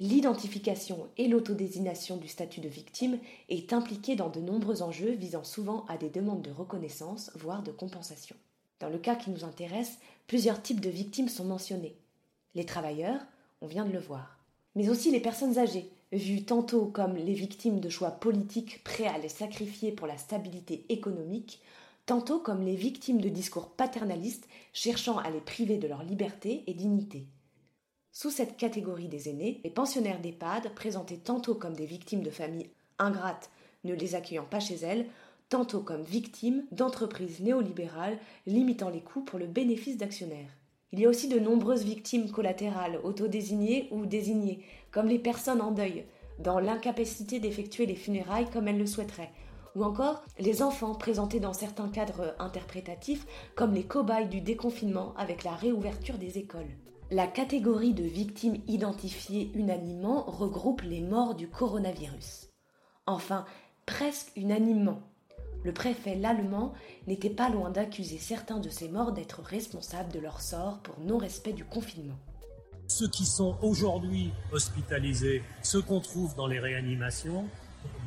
L'identification 0.00 1.06
et 1.18 1.28
l'autodésignation 1.28 2.16
du 2.16 2.26
statut 2.26 2.60
de 2.60 2.68
victime 2.68 3.20
est 3.48 3.72
impliquée 3.72 4.16
dans 4.16 4.28
de 4.28 4.40
nombreux 4.40 4.82
enjeux 4.82 5.12
visant 5.12 5.44
souvent 5.44 5.86
à 5.86 5.98
des 5.98 6.10
demandes 6.10 6.42
de 6.42 6.50
reconnaissance, 6.50 7.30
voire 7.36 7.62
de 7.62 7.70
compensation. 7.70 8.34
Dans 8.80 8.88
le 8.88 8.98
cas 8.98 9.14
qui 9.14 9.30
nous 9.30 9.44
intéresse, 9.44 9.98
plusieurs 10.26 10.60
types 10.60 10.80
de 10.80 10.90
victimes 10.90 11.28
sont 11.28 11.44
mentionnés. 11.44 11.96
Les 12.56 12.66
travailleurs, 12.66 13.20
on 13.60 13.68
vient 13.68 13.84
de 13.84 13.92
le 13.92 14.00
voir, 14.00 14.40
mais 14.74 14.88
aussi 14.88 15.12
les 15.12 15.20
personnes 15.20 15.56
âgées, 15.56 15.92
vues 16.12 16.44
tantôt 16.44 16.86
comme 16.86 17.14
les 17.14 17.34
victimes 17.34 17.80
de 17.80 17.88
choix 17.88 18.10
politiques 18.10 18.82
prêts 18.82 19.06
à 19.06 19.18
les 19.18 19.28
sacrifier 19.28 19.92
pour 19.92 20.06
la 20.06 20.18
stabilité 20.18 20.84
économique, 20.88 21.60
tantôt 22.06 22.40
comme 22.40 22.62
les 22.62 22.74
victimes 22.74 23.20
de 23.20 23.28
discours 23.28 23.70
paternalistes 23.70 24.48
cherchant 24.72 25.18
à 25.18 25.30
les 25.30 25.40
priver 25.40 25.78
de 25.78 25.86
leur 25.86 26.02
liberté 26.02 26.64
et 26.66 26.74
dignité. 26.74 27.26
Sous 28.12 28.30
cette 28.30 28.56
catégorie 28.56 29.08
des 29.08 29.28
aînés, 29.28 29.60
les 29.62 29.70
pensionnaires 29.70 30.20
d'EHPAD, 30.20 30.74
présentés 30.74 31.18
tantôt 31.18 31.54
comme 31.54 31.74
des 31.74 31.86
victimes 31.86 32.22
de 32.22 32.30
familles 32.30 32.70
ingrates 32.98 33.50
ne 33.84 33.94
les 33.94 34.14
accueillant 34.14 34.44
pas 34.44 34.60
chez 34.60 34.74
elles, 34.74 35.06
tantôt 35.48 35.80
comme 35.80 36.02
victimes 36.02 36.64
d'entreprises 36.72 37.40
néolibérales 37.40 38.18
limitant 38.46 38.90
les 38.90 39.00
coûts 39.00 39.22
pour 39.22 39.38
le 39.38 39.46
bénéfice 39.46 39.96
d'actionnaires. 39.96 40.50
Il 40.92 40.98
y 40.98 41.06
a 41.06 41.08
aussi 41.08 41.28
de 41.28 41.38
nombreuses 41.38 41.84
victimes 41.84 42.30
collatérales, 42.30 42.98
autodésignées 43.04 43.88
ou 43.92 44.06
désignées, 44.06 44.64
comme 44.90 45.06
les 45.06 45.20
personnes 45.20 45.60
en 45.60 45.70
deuil, 45.70 46.04
dans 46.40 46.58
l'incapacité 46.58 47.38
d'effectuer 47.38 47.86
les 47.86 47.94
funérailles 47.94 48.50
comme 48.50 48.66
elles 48.66 48.78
le 48.78 48.86
souhaiteraient, 48.86 49.30
ou 49.76 49.84
encore 49.84 50.24
les 50.38 50.62
enfants 50.62 50.94
présentés 50.94 51.38
dans 51.38 51.52
certains 51.52 51.88
cadres 51.88 52.34
interprétatifs 52.38 53.26
comme 53.54 53.74
les 53.74 53.84
cobayes 53.84 54.28
du 54.28 54.40
déconfinement 54.40 55.14
avec 55.16 55.44
la 55.44 55.52
réouverture 55.52 56.18
des 56.18 56.38
écoles. 56.38 56.76
La 57.12 57.26
catégorie 57.26 57.94
de 57.94 58.04
victimes 58.04 58.62
identifiées 58.66 59.50
unanimement 59.54 60.24
regroupe 60.26 60.82
les 60.82 61.00
morts 61.00 61.34
du 61.34 61.48
coronavirus. 61.48 62.50
Enfin, 63.06 63.44
presque 63.86 64.32
unanimement, 64.36 65.02
le 65.62 65.72
préfet 65.72 66.14
l'allemand 66.14 66.72
n'était 67.06 67.30
pas 67.30 67.50
loin 67.50 67.70
d'accuser 67.70 68.18
certains 68.18 68.58
de 68.58 68.68
ces 68.68 68.88
morts 68.88 69.12
d'être 69.12 69.40
responsables 69.42 70.12
de 70.12 70.18
leur 70.18 70.40
sort 70.40 70.78
pour 70.80 70.98
non-respect 71.00 71.52
du 71.52 71.64
confinement. 71.64 72.18
Ceux 72.88 73.08
qui 73.08 73.24
sont 73.24 73.56
aujourd'hui 73.62 74.32
hospitalisés, 74.52 75.42
ceux 75.62 75.82
qu'on 75.82 76.00
trouve 76.00 76.34
dans 76.34 76.46
les 76.46 76.58
réanimations, 76.58 77.44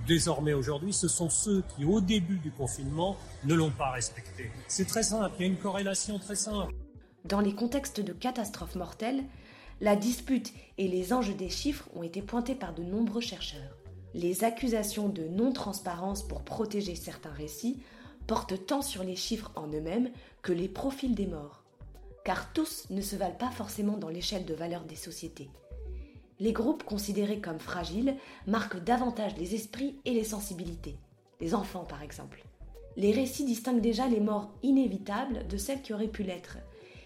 désormais 0.08 0.54
aujourd'hui, 0.54 0.94
ce 0.94 1.08
sont 1.08 1.30
ceux 1.30 1.64
qui, 1.76 1.86
au 1.86 2.02
début 2.02 2.40
du 2.40 2.52
confinement, 2.52 3.16
ne 3.46 3.54
l'ont 3.54 3.72
pas 3.72 3.92
respecté. 3.92 4.52
C'est 4.68 4.88
très 4.88 5.04
simple, 5.04 5.34
il 5.40 5.42
y 5.42 5.46
a 5.46 5.48
une 5.48 5.58
corrélation 5.58 6.20
très 6.20 6.36
simple. 6.36 6.74
Dans 7.26 7.40
les 7.40 7.56
contextes 7.56 8.02
de 8.02 8.12
catastrophes 8.12 8.76
mortelles, 8.76 9.24
la 9.80 9.96
dispute 9.96 10.54
et 10.78 10.88
les 10.88 11.14
enjeux 11.14 11.34
des 11.34 11.50
chiffres 11.50 11.88
ont 11.96 12.04
été 12.04 12.22
pointés 12.22 12.56
par 12.56 12.74
de 12.74 12.84
nombreux 12.84 13.22
chercheurs. 13.22 13.78
Les 14.14 14.44
accusations 14.44 15.10
de 15.10 15.24
non-transparence 15.24 16.22
pour 16.28 16.44
protéger 16.44 16.96
certains 16.96 17.32
récits 17.32 17.80
portent 18.28 18.66
tant 18.68 18.82
sur 18.82 19.04
les 19.04 19.16
chiffres 19.16 19.52
en 19.56 19.68
eux-mêmes 19.68 20.12
que 20.42 20.54
les 20.54 20.70
profils 20.70 21.16
des 21.16 21.26
morts. 21.26 21.64
Car 22.24 22.54
tous 22.54 22.86
ne 22.90 23.02
se 23.02 23.16
valent 23.16 23.34
pas 23.34 23.50
forcément 23.50 23.98
dans 23.98 24.10
l'échelle 24.10 24.46
de 24.46 24.54
valeur 24.54 24.84
des 24.84 24.96
sociétés. 24.96 25.50
Les 26.40 26.54
groupes 26.54 26.84
considérés 26.84 27.42
comme 27.42 27.60
fragiles 27.60 28.16
marquent 28.48 28.84
davantage 28.84 29.36
les 29.38 29.56
esprits 29.56 30.00
et 30.06 30.14
les 30.14 30.24
sensibilités. 30.24 30.98
Les 31.42 31.56
enfants, 31.56 31.86
par 31.86 32.04
exemple. 32.04 32.44
Les 32.96 33.12
récits 33.12 33.46
distinguent 33.46 33.82
déjà 33.82 34.08
les 34.08 34.20
morts 34.20 34.52
inévitables 34.62 35.48
de 35.48 35.58
celles 35.58 35.82
qui 35.82 35.94
auraient 35.94 36.08
pu 36.08 36.24
l'être, 36.24 36.58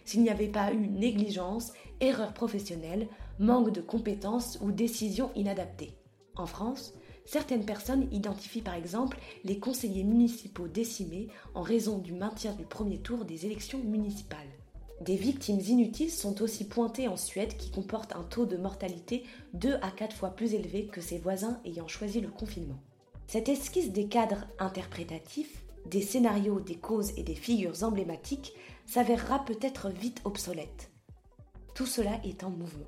s'il 0.04 0.24
n'y 0.24 0.30
avait 0.30 0.48
pas 0.48 0.74
eu 0.74 0.88
négligence, 0.88 1.72
erreur 2.02 2.34
professionnelle, 2.34 3.08
manque 3.40 3.72
de 3.72 3.82
compétences 3.82 4.58
ou 4.62 4.72
décision 4.72 5.32
inadaptée. 5.36 5.98
En 6.38 6.46
France, 6.46 6.94
certaines 7.26 7.66
personnes 7.66 8.08
identifient 8.12 8.62
par 8.62 8.76
exemple 8.76 9.18
les 9.44 9.60
conseillers 9.60 10.04
municipaux 10.04 10.68
décimés 10.68 11.30
en 11.56 11.62
raison 11.62 11.98
du 11.98 12.14
maintien 12.14 12.54
du 12.54 12.64
premier 12.64 13.00
tour 13.00 13.26
des 13.26 13.46
élections 13.46 13.80
municipales. 13.80 14.48
Des 15.02 15.16
victimes 15.16 15.60
inutiles 15.60 16.12
sont 16.12 16.42
aussi 16.42 16.66
pointées 16.66 17.08
en 17.08 17.18
Suède 17.18 17.56
qui 17.58 17.72
comporte 17.72 18.16
un 18.16 18.24
taux 18.24 18.46
de 18.46 18.58
mortalité 18.58 19.24
2 19.54 19.76
à 19.82 19.92
4 19.92 20.16
fois 20.16 20.32
plus 20.32 20.54
élevé 20.54 20.88
que 20.88 21.02
ses 21.02 21.18
voisins 21.18 21.60
ayant 21.66 21.88
choisi 21.88 22.22
le 22.22 22.30
confinement. 22.30 22.80
Cette 23.28 23.50
esquisse 23.50 23.92
des 23.92 24.08
cadres 24.08 24.48
interprétatifs, 24.58 25.64
des 25.86 26.02
scénarios, 26.02 26.60
des 26.60 26.78
causes 26.78 27.14
et 27.18 27.24
des 27.24 27.36
figures 27.36 27.84
emblématiques 27.84 28.54
s'avérera 28.86 29.44
peut-être 29.44 29.90
vite 29.90 30.22
obsolète. 30.24 30.92
Tout 31.76 31.86
cela 31.86 32.20
est 32.24 32.44
en 32.44 32.50
mouvement. 32.50 32.88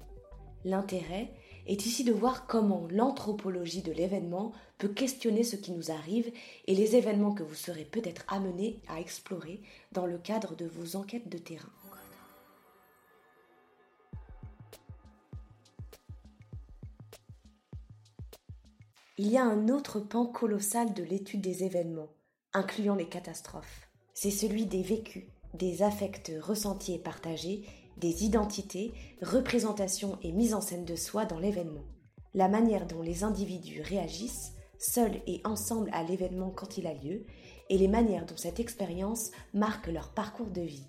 L'intérêt 0.66 1.32
est 1.70 1.86
ici 1.86 2.04
de 2.04 2.12
voir 2.12 2.48
comment 2.48 2.88
l'anthropologie 2.90 3.84
de 3.84 3.92
l'événement 3.92 4.54
peut 4.80 4.88
questionner 4.88 5.44
ce 5.44 5.56
qui 5.56 5.72
nous 5.72 5.92
arrive 5.92 6.32
et 6.66 6.74
les 6.74 6.96
événements 6.96 7.34
que 7.34 7.44
vous 7.44 7.54
serez 7.54 7.86
peut-être 7.86 8.26
amenés 8.28 8.82
à 8.88 9.00
explorer 9.00 9.62
dans 9.92 10.08
le 10.08 10.18
cadre 10.18 10.56
de 10.56 10.66
vos 10.66 10.96
enquêtes 10.96 11.30
de 11.30 11.38
terrain. 11.38 11.70
Il 19.20 19.28
y 19.28 19.38
a 19.38 19.44
un 19.44 19.68
autre 19.68 20.00
pan 20.00 20.26
colossal 20.26 20.94
de 20.94 21.04
l'étude 21.04 21.42
des 21.42 21.64
événements, 21.66 22.10
incluant 22.54 22.96
les 22.96 23.10
catastrophes. 23.10 23.90
C'est 24.16 24.32
celui 24.32 24.66
des 24.66 24.82
vécus, 24.82 25.26
des 25.54 25.84
affects 25.84 26.32
ressentis 26.42 26.96
et 26.96 27.00
partagés, 27.00 27.66
des 28.00 28.24
identités, 28.24 28.94
représentations 29.22 30.18
et 30.24 30.32
mise 30.32 30.54
en 30.54 30.62
scène 30.62 30.86
de 30.86 30.96
soi 30.96 31.26
dans 31.26 31.40
l'événement. 31.40 31.84
La 32.34 32.48
manière 32.48 32.88
dont 32.88 33.02
les 33.02 33.24
individus 33.24 33.82
réagissent, 33.82 34.54
seuls 34.78 35.22
et 35.28 35.42
ensemble 35.44 35.90
à 35.94 36.04
l'événement 36.04 36.52
quand 36.52 36.78
il 36.78 36.88
a 36.88 36.94
lieu, 36.94 37.26
et 37.70 37.78
les 37.78 37.88
manières 37.88 38.26
dont 38.26 38.38
cette 38.38 38.60
expérience 38.60 39.32
marque 39.54 39.88
leur 39.88 40.10
parcours 40.10 40.50
de 40.50 40.62
vie. 40.62 40.88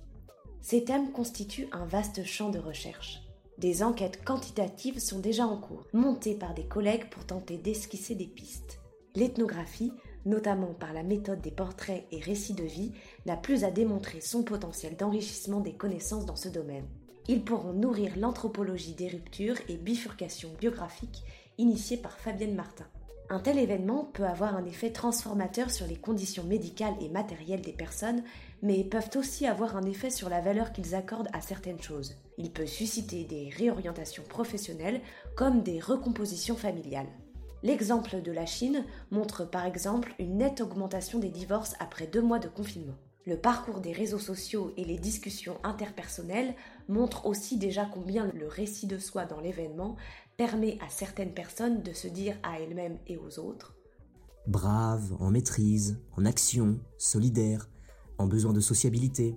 Ces 0.62 0.84
thèmes 0.84 1.12
constituent 1.12 1.68
un 1.72 1.86
vaste 1.86 2.24
champ 2.24 2.50
de 2.50 2.58
recherche. 2.58 3.20
Des 3.58 3.82
enquêtes 3.82 4.24
quantitatives 4.24 4.98
sont 4.98 5.18
déjà 5.18 5.46
en 5.46 5.58
cours, 5.58 5.86
montées 5.92 6.34
par 6.34 6.54
des 6.54 6.66
collègues 6.66 7.10
pour 7.10 7.26
tenter 7.26 7.58
d'esquisser 7.58 8.14
des 8.14 8.26
pistes. 8.26 8.80
L'ethnographie, 9.16 9.92
notamment 10.24 10.72
par 10.74 10.92
la 10.92 11.02
méthode 11.02 11.40
des 11.40 11.50
portraits 11.50 12.06
et 12.10 12.20
récits 12.20 12.54
de 12.54 12.64
vie, 12.64 12.92
n'a 13.26 13.36
plus 13.36 13.64
à 13.64 13.70
démontrer 13.70 14.20
son 14.20 14.42
potentiel 14.42 14.96
d'enrichissement 14.96 15.60
des 15.60 15.74
connaissances 15.74 16.26
dans 16.26 16.36
ce 16.36 16.48
domaine. 16.48 16.86
Ils 17.28 17.44
pourront 17.44 17.72
nourrir 17.72 18.12
l'anthropologie 18.16 18.94
des 18.94 19.08
ruptures 19.08 19.58
et 19.68 19.76
bifurcations 19.76 20.50
biographiques 20.58 21.22
initiées 21.58 21.96
par 21.96 22.18
Fabienne 22.18 22.54
Martin. 22.54 22.86
Un 23.32 23.38
tel 23.38 23.58
événement 23.58 24.06
peut 24.12 24.24
avoir 24.24 24.56
un 24.56 24.64
effet 24.64 24.90
transformateur 24.90 25.70
sur 25.70 25.86
les 25.86 25.94
conditions 25.94 26.42
médicales 26.42 26.96
et 27.00 27.08
matérielles 27.08 27.60
des 27.60 27.72
personnes, 27.72 28.24
mais 28.60 28.82
peuvent 28.82 29.10
aussi 29.14 29.46
avoir 29.46 29.76
un 29.76 29.84
effet 29.84 30.10
sur 30.10 30.28
la 30.28 30.40
valeur 30.40 30.72
qu'ils 30.72 30.96
accordent 30.96 31.28
à 31.32 31.40
certaines 31.40 31.80
choses. 31.80 32.16
Il 32.38 32.50
peut 32.50 32.66
susciter 32.66 33.22
des 33.22 33.48
réorientations 33.50 34.24
professionnelles 34.24 35.00
comme 35.36 35.62
des 35.62 35.78
recompositions 35.78 36.56
familiales. 36.56 37.06
L'exemple 37.62 38.20
de 38.20 38.32
la 38.32 38.46
Chine 38.46 38.84
montre 39.12 39.44
par 39.44 39.64
exemple 39.64 40.14
une 40.18 40.38
nette 40.38 40.60
augmentation 40.60 41.20
des 41.20 41.28
divorces 41.28 41.76
après 41.78 42.08
deux 42.08 42.22
mois 42.22 42.40
de 42.40 42.48
confinement. 42.48 42.96
Le 43.26 43.36
parcours 43.36 43.80
des 43.80 43.92
réseaux 43.92 44.18
sociaux 44.18 44.72
et 44.78 44.84
les 44.84 44.98
discussions 44.98 45.58
interpersonnelles 45.62 46.54
montrent 46.88 47.26
aussi 47.26 47.58
déjà 47.58 47.84
combien 47.84 48.32
le 48.32 48.48
récit 48.48 48.86
de 48.86 48.98
soi 48.98 49.26
dans 49.26 49.40
l'événement 49.40 49.96
permet 50.38 50.78
à 50.80 50.88
certaines 50.88 51.34
personnes 51.34 51.82
de 51.82 51.92
se 51.92 52.08
dire 52.08 52.38
à 52.42 52.60
elles-mêmes 52.60 52.98
et 53.06 53.18
aux 53.18 53.38
autres 53.38 53.74
Brave, 54.46 55.14
en 55.20 55.30
maîtrise, 55.30 56.00
en 56.16 56.24
action, 56.24 56.80
solidaire, 56.96 57.68
en 58.16 58.26
besoin 58.26 58.54
de 58.54 58.60
sociabilité, 58.60 59.36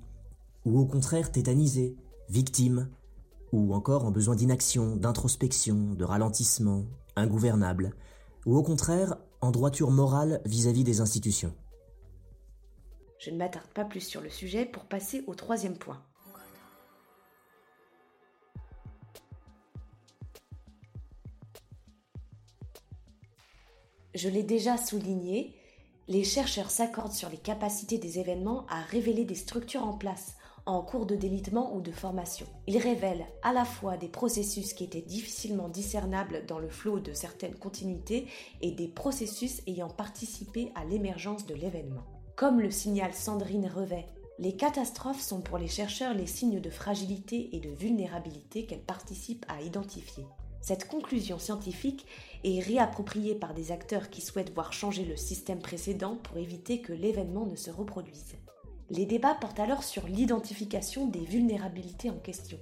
ou 0.66 0.80
au 0.80 0.86
contraire 0.86 1.32
tétanisé, 1.32 1.98
victime, 2.30 2.90
ou 3.52 3.74
encore 3.74 4.06
en 4.06 4.12
besoin 4.12 4.36
d'inaction, 4.36 4.96
d'introspection, 4.96 5.94
de 5.94 6.06
ralentissement, 6.06 6.86
ingouvernable, 7.18 7.94
ou 8.46 8.56
au 8.56 8.64
contraire 8.64 9.18
en 9.42 9.52
droiture 9.52 9.92
morale 9.92 10.42
vis-à-vis 10.46 10.86
des 10.86 11.02
institutions. 11.02 11.54
Je 13.24 13.30
ne 13.30 13.38
m'attarde 13.38 13.68
pas 13.68 13.86
plus 13.86 14.02
sur 14.02 14.20
le 14.20 14.30
sujet 14.30 14.66
pour 14.66 14.84
passer 14.84 15.24
au 15.28 15.34
troisième 15.34 15.78
point. 15.78 16.04
Je 24.14 24.28
l'ai 24.28 24.44
déjà 24.44 24.76
souligné, 24.76 25.56
les 26.10 26.26
chercheurs 26.26 26.70
s'accordent 26.70 27.14
sur 27.14 27.30
les 27.30 27.38
capacités 27.38 27.98
des 27.98 28.20
événements 28.20 28.66
à 28.68 28.82
révéler 28.82 29.24
des 29.24 29.36
structures 29.36 29.86
en 29.86 29.94
place, 29.94 30.36
en 30.66 30.82
cours 30.82 31.06
de 31.06 31.16
délitement 31.16 31.74
ou 31.74 31.80
de 31.80 31.94
formation. 31.94 32.46
Ils 32.68 32.78
révèlent 32.78 33.26
à 33.42 33.54
la 33.54 33.64
fois 33.64 33.96
des 33.96 34.10
processus 34.10 34.74
qui 34.74 34.84
étaient 34.84 35.02
difficilement 35.02 35.70
discernables 35.70 36.46
dans 36.46 36.60
le 36.60 36.68
flot 36.68 37.00
de 37.00 37.14
certaines 37.14 37.56
continuités 37.56 38.28
et 38.60 38.72
des 38.72 38.90
processus 38.90 39.62
ayant 39.66 39.90
participé 39.90 40.74
à 40.76 40.84
l'émergence 40.84 41.46
de 41.46 41.56
l'événement. 41.56 42.13
Comme 42.36 42.62
le 42.62 42.72
signale 42.72 43.14
Sandrine 43.14 43.68
Revet, 43.68 44.08
les 44.40 44.56
catastrophes 44.56 45.22
sont 45.22 45.42
pour 45.42 45.60
les 45.60 45.68
chercheurs 45.68 46.16
les 46.16 46.26
signes 46.26 46.60
de 46.60 46.70
fragilité 46.72 47.56
et 47.56 47.60
de 47.60 47.70
vulnérabilité 47.70 48.66
qu'elles 48.66 48.82
participent 48.82 49.46
à 49.50 49.62
identifier. 49.62 50.26
Cette 50.60 50.88
conclusion 50.88 51.38
scientifique 51.38 52.08
est 52.44 52.60
réappropriée 52.60 53.36
par 53.36 53.54
des 53.54 53.72
acteurs 53.72 54.10
qui 54.10 54.22
souhaitent 54.22 54.54
voir 54.56 54.74
changer 54.74 55.06
le 55.06 55.16
système 55.16 55.60
précédent 55.60 56.18
pour 56.24 56.38
éviter 56.38 56.82
que 56.82 56.92
l'événement 56.92 57.46
ne 57.46 57.56
se 57.56 57.70
reproduise. 57.70 58.34
Les 58.90 59.06
débats 59.06 59.36
portent 59.36 59.60
alors 59.60 59.84
sur 59.84 60.08
l'identification 60.08 61.06
des 61.06 61.26
vulnérabilités 61.26 62.10
en 62.10 62.18
question. 62.18 62.58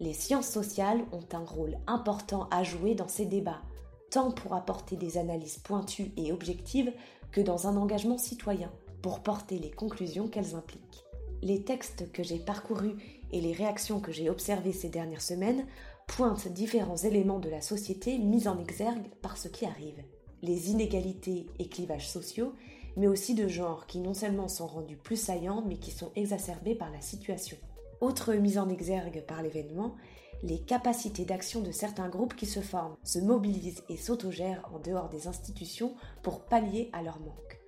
Les 0.00 0.14
sciences 0.14 0.48
sociales 0.48 1.04
ont 1.12 1.28
un 1.32 1.44
rôle 1.44 1.78
important 1.86 2.48
à 2.50 2.64
jouer 2.64 2.96
dans 2.96 3.08
ces 3.08 3.26
débats, 3.26 3.62
tant 4.10 4.32
pour 4.32 4.54
apporter 4.54 4.96
des 4.96 5.16
analyses 5.16 5.58
pointues 5.58 6.10
et 6.16 6.32
objectives 6.32 6.92
que 7.30 7.40
dans 7.40 7.68
un 7.68 7.76
engagement 7.76 8.18
citoyen, 8.18 8.70
pour 9.02 9.20
porter 9.20 9.58
les 9.58 9.70
conclusions 9.70 10.28
qu'elles 10.28 10.54
impliquent. 10.54 11.04
Les 11.42 11.64
textes 11.64 12.10
que 12.12 12.22
j'ai 12.22 12.38
parcourus 12.38 12.94
et 13.32 13.40
les 13.40 13.52
réactions 13.52 14.00
que 14.00 14.12
j'ai 14.12 14.30
observées 14.30 14.72
ces 14.72 14.88
dernières 14.88 15.22
semaines 15.22 15.66
pointent 16.06 16.48
différents 16.48 16.96
éléments 16.96 17.40
de 17.40 17.48
la 17.48 17.60
société 17.60 18.18
mis 18.18 18.46
en 18.46 18.58
exergue 18.58 19.08
par 19.22 19.36
ce 19.36 19.48
qui 19.48 19.66
arrive. 19.66 20.02
Les 20.42 20.70
inégalités 20.70 21.46
et 21.58 21.68
clivages 21.68 22.08
sociaux, 22.08 22.52
mais 22.96 23.08
aussi 23.08 23.34
de 23.34 23.48
genre 23.48 23.86
qui 23.86 23.98
non 23.98 24.14
seulement 24.14 24.48
sont 24.48 24.66
rendus 24.66 24.96
plus 24.96 25.16
saillants, 25.16 25.64
mais 25.66 25.76
qui 25.76 25.90
sont 25.90 26.12
exacerbés 26.14 26.74
par 26.74 26.90
la 26.90 27.00
situation. 27.00 27.56
Autre 28.00 28.34
mise 28.34 28.58
en 28.58 28.68
exergue 28.68 29.24
par 29.26 29.42
l'événement, 29.42 29.94
les 30.42 30.58
capacités 30.58 31.24
d'action 31.24 31.60
de 31.60 31.70
certains 31.70 32.08
groupes 32.08 32.34
qui 32.34 32.46
se 32.46 32.60
forment, 32.60 32.96
se 33.04 33.20
mobilisent 33.20 33.84
et 33.88 33.96
s'autogèrent 33.96 34.68
en 34.74 34.80
dehors 34.80 35.08
des 35.08 35.28
institutions 35.28 35.94
pour 36.22 36.40
pallier 36.40 36.90
à 36.92 37.02
leur 37.02 37.20
manque. 37.20 37.61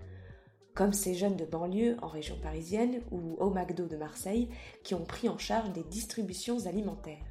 Comme 0.75 0.91
ces 0.91 1.15
jeunes 1.15 1.37
de 1.37 1.45
banlieue 1.45 1.95
en 2.01 2.07
région 2.07 2.35
parisienne 2.43 3.01
ou 3.09 3.35
au 3.39 3.49
McDo 3.49 3.87
de 3.87 3.95
Marseille 3.95 4.49
qui 4.83 4.93
ont 4.93 5.05
pris 5.05 5.29
en 5.29 5.37
charge 5.37 5.71
des 5.71 5.83
distributions 5.83 6.65
alimentaires. 6.65 7.25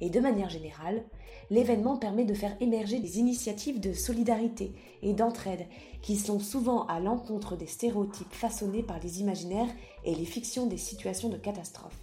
Et 0.00 0.08
de 0.08 0.20
manière 0.20 0.48
générale, 0.48 1.04
l'événement 1.50 1.98
permet 1.98 2.24
de 2.24 2.32
faire 2.32 2.56
émerger 2.60 2.98
des 2.98 3.18
initiatives 3.18 3.78
de 3.78 3.92
solidarité 3.92 4.72
et 5.02 5.12
d'entraide 5.12 5.66
qui 6.00 6.16
sont 6.16 6.40
souvent 6.40 6.86
à 6.86 6.98
l'encontre 6.98 7.56
des 7.56 7.66
stéréotypes 7.66 8.32
façonnés 8.32 8.82
par 8.82 8.98
les 9.00 9.20
imaginaires 9.20 9.70
et 10.04 10.14
les 10.14 10.24
fictions 10.24 10.66
des 10.66 10.78
situations 10.78 11.28
de 11.28 11.36
catastrophe. 11.36 12.00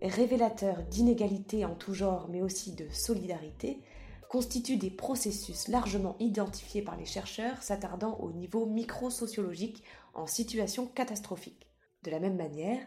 Révélateurs 0.00 0.82
d'inégalités 0.90 1.66
en 1.66 1.74
tout 1.74 1.92
genre 1.92 2.28
mais 2.30 2.40
aussi 2.40 2.72
de 2.72 2.86
solidarité, 2.90 3.78
constituent 4.28 4.76
des 4.76 4.90
processus 4.90 5.68
largement 5.68 6.16
identifiés 6.20 6.82
par 6.82 6.96
les 6.96 7.06
chercheurs 7.06 7.62
s'attardant 7.62 8.18
au 8.20 8.30
niveau 8.32 8.66
micro-sociologique 8.66 9.82
en 10.14 10.26
situation 10.26 10.86
catastrophique. 10.86 11.66
De 12.04 12.10
la 12.10 12.20
même 12.20 12.36
manière, 12.36 12.80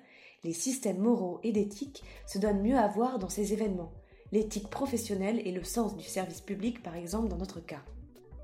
les 0.43 0.53
systèmes 0.53 0.99
moraux 0.99 1.39
et 1.43 1.51
d'éthique 1.51 2.03
se 2.27 2.37
donnent 2.37 2.61
mieux 2.61 2.77
à 2.77 2.87
voir 2.87 3.19
dans 3.19 3.29
ces 3.29 3.53
événements, 3.53 3.91
l'éthique 4.31 4.69
professionnelle 4.69 5.41
et 5.45 5.51
le 5.51 5.63
sens 5.63 5.97
du 5.97 6.05
service 6.05 6.41
public 6.41 6.81
par 6.83 6.95
exemple 6.95 7.27
dans 7.27 7.37
notre 7.37 7.59
cas. 7.59 7.83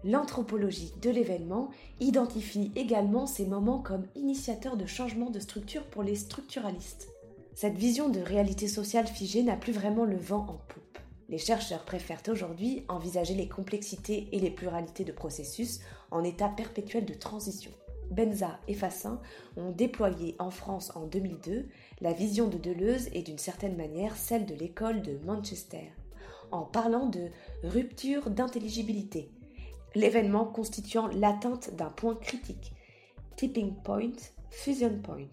L'anthropologie 0.04 0.94
de 1.02 1.10
l'événement 1.10 1.70
identifie 2.00 2.72
également 2.76 3.26
ces 3.26 3.46
moments 3.46 3.80
comme 3.80 4.08
initiateurs 4.16 4.78
de 4.78 4.86
changement 4.86 5.30
de 5.30 5.40
structure 5.40 5.84
pour 5.86 6.04
les 6.04 6.16
structuralistes. 6.16 7.10
Cette 7.56 7.78
vision 7.78 8.10
de 8.10 8.20
réalité 8.20 8.68
sociale 8.68 9.08
figée 9.08 9.42
n'a 9.42 9.56
plus 9.56 9.74
vraiment 9.74 10.06
le 10.06 10.18
vent 10.18 10.46
en 10.48 10.62
poupe. 10.68 11.00
Les 11.30 11.38
chercheurs 11.38 11.84
préfèrent 11.84 12.24
aujourd'hui 12.30 12.86
envisager 12.88 13.34
les 13.34 13.50
complexités 13.50 14.30
et 14.32 14.40
les 14.40 14.50
pluralités 14.50 15.04
de 15.04 15.12
processus 15.12 15.82
en 16.10 16.24
état 16.24 16.48
perpétuel 16.48 17.06
de 17.06 17.14
transition. 17.14 17.72
Benza 18.12 18.60
et 18.70 18.74
Fassin 18.74 19.20
ont 19.58 19.72
déployé 19.72 20.36
en 20.40 20.50
France 20.50 20.96
en 20.96 21.06
2002 21.06 21.68
la 22.00 22.14
vision 22.14 22.48
de 22.48 22.58
Deleuze 22.58 23.10
et 23.12 23.22
d'une 23.22 23.38
certaine 23.38 23.76
manière 23.76 24.16
celle 24.16 24.46
de 24.46 24.56
l'école 24.56 25.02
de 25.02 25.18
Manchester, 25.26 25.92
en 26.52 26.62
parlant 26.62 27.08
de 27.08 27.28
rupture 27.64 28.30
d'intelligibilité, 28.30 29.30
l'événement 29.96 30.46
constituant 30.46 31.08
l'atteinte 31.08 31.76
d'un 31.76 31.90
point 31.90 32.16
critique, 32.16 32.72
tipping 33.36 33.74
point, 33.84 34.14
fusion 34.50 34.98
point. 35.04 35.28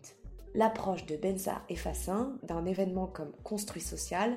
L'approche 0.55 1.07
de 1.07 1.17
Benza 1.17 1.63
et 1.69 1.77
Fassin 1.77 2.37
d'un 2.43 2.65
événement 2.65 3.07
comme 3.07 3.33
construit 3.45 3.83
social 3.83 4.37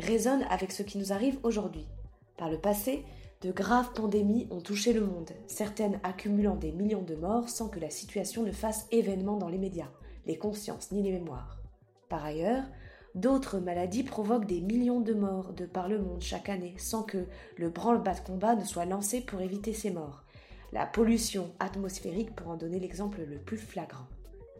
résonne 0.00 0.44
avec 0.50 0.72
ce 0.72 0.82
qui 0.82 0.98
nous 0.98 1.12
arrive 1.12 1.38
aujourd'hui. 1.42 1.86
Par 2.36 2.50
le 2.50 2.58
passé, 2.58 3.04
De 3.42 3.52
graves 3.52 3.94
pandémies 3.94 4.46
ont 4.50 4.60
touché 4.60 4.92
le 4.92 5.00
monde, 5.00 5.30
certaines 5.46 5.98
accumulant 6.02 6.56
des 6.56 6.72
millions 6.72 7.00
de 7.00 7.14
morts 7.14 7.48
sans 7.48 7.70
que 7.70 7.80
la 7.80 7.88
situation 7.88 8.42
ne 8.42 8.52
fasse 8.52 8.86
événement 8.90 9.38
dans 9.38 9.48
les 9.48 9.56
médias, 9.56 9.88
les 10.26 10.36
consciences 10.36 10.92
ni 10.92 11.02
les 11.02 11.12
mémoires. 11.12 11.58
Par 12.10 12.22
ailleurs, 12.22 12.64
d'autres 13.14 13.58
maladies 13.58 14.02
provoquent 14.02 14.44
des 14.44 14.60
millions 14.60 15.00
de 15.00 15.14
morts 15.14 15.54
de 15.54 15.64
par 15.64 15.88
le 15.88 15.98
monde 15.98 16.20
chaque 16.20 16.50
année 16.50 16.74
sans 16.76 17.02
que 17.02 17.24
le 17.56 17.70
branle-bas 17.70 18.12
de 18.12 18.20
combat 18.20 18.56
ne 18.56 18.64
soit 18.64 18.84
lancé 18.84 19.22
pour 19.22 19.40
éviter 19.40 19.72
ces 19.72 19.90
morts. 19.90 20.22
La 20.74 20.84
pollution 20.84 21.50
atmosphérique 21.60 22.36
pour 22.36 22.48
en 22.48 22.56
donner 22.56 22.78
l'exemple 22.78 23.22
le 23.22 23.38
plus 23.38 23.56
flagrant. 23.56 24.06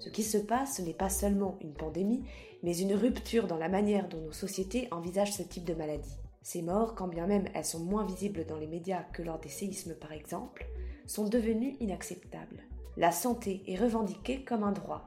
Ce 0.01 0.09
qui 0.09 0.23
se 0.23 0.39
passe, 0.39 0.81
n'est 0.81 0.95
pas 0.95 1.11
seulement 1.11 1.59
une 1.61 1.75
pandémie, 1.75 2.25
mais 2.63 2.77
une 2.79 2.95
rupture 2.95 3.47
dans 3.47 3.59
la 3.59 3.69
manière 3.69 4.09
dont 4.09 4.21
nos 4.21 4.33
sociétés 4.33 4.89
envisagent 4.91 5.35
ce 5.35 5.43
type 5.43 5.67
de 5.67 5.75
maladie. 5.75 6.17
Ces 6.43 6.63
morts, 6.63 6.95
quand 6.95 7.07
bien 7.07 7.27
même 7.27 7.45
elles 7.53 7.67
sont 7.67 7.85
moins 7.85 8.07
visibles 8.07 8.47
dans 8.47 8.57
les 8.57 8.67
médias 8.67 9.03
que 9.13 9.23
lors 9.23 9.39
des 9.39 9.51
séismes 9.51 9.95
par 9.95 10.13
exemple, 10.13 10.67
sont 11.07 11.29
devenues 11.29 11.77
inacceptables. 11.81 12.63
La 12.97 13.13
santé 13.13 13.63
est 13.67 13.77
revendiquée 13.77 14.43
comme 14.43 14.65
un 14.65 14.73
droit. 14.73 15.07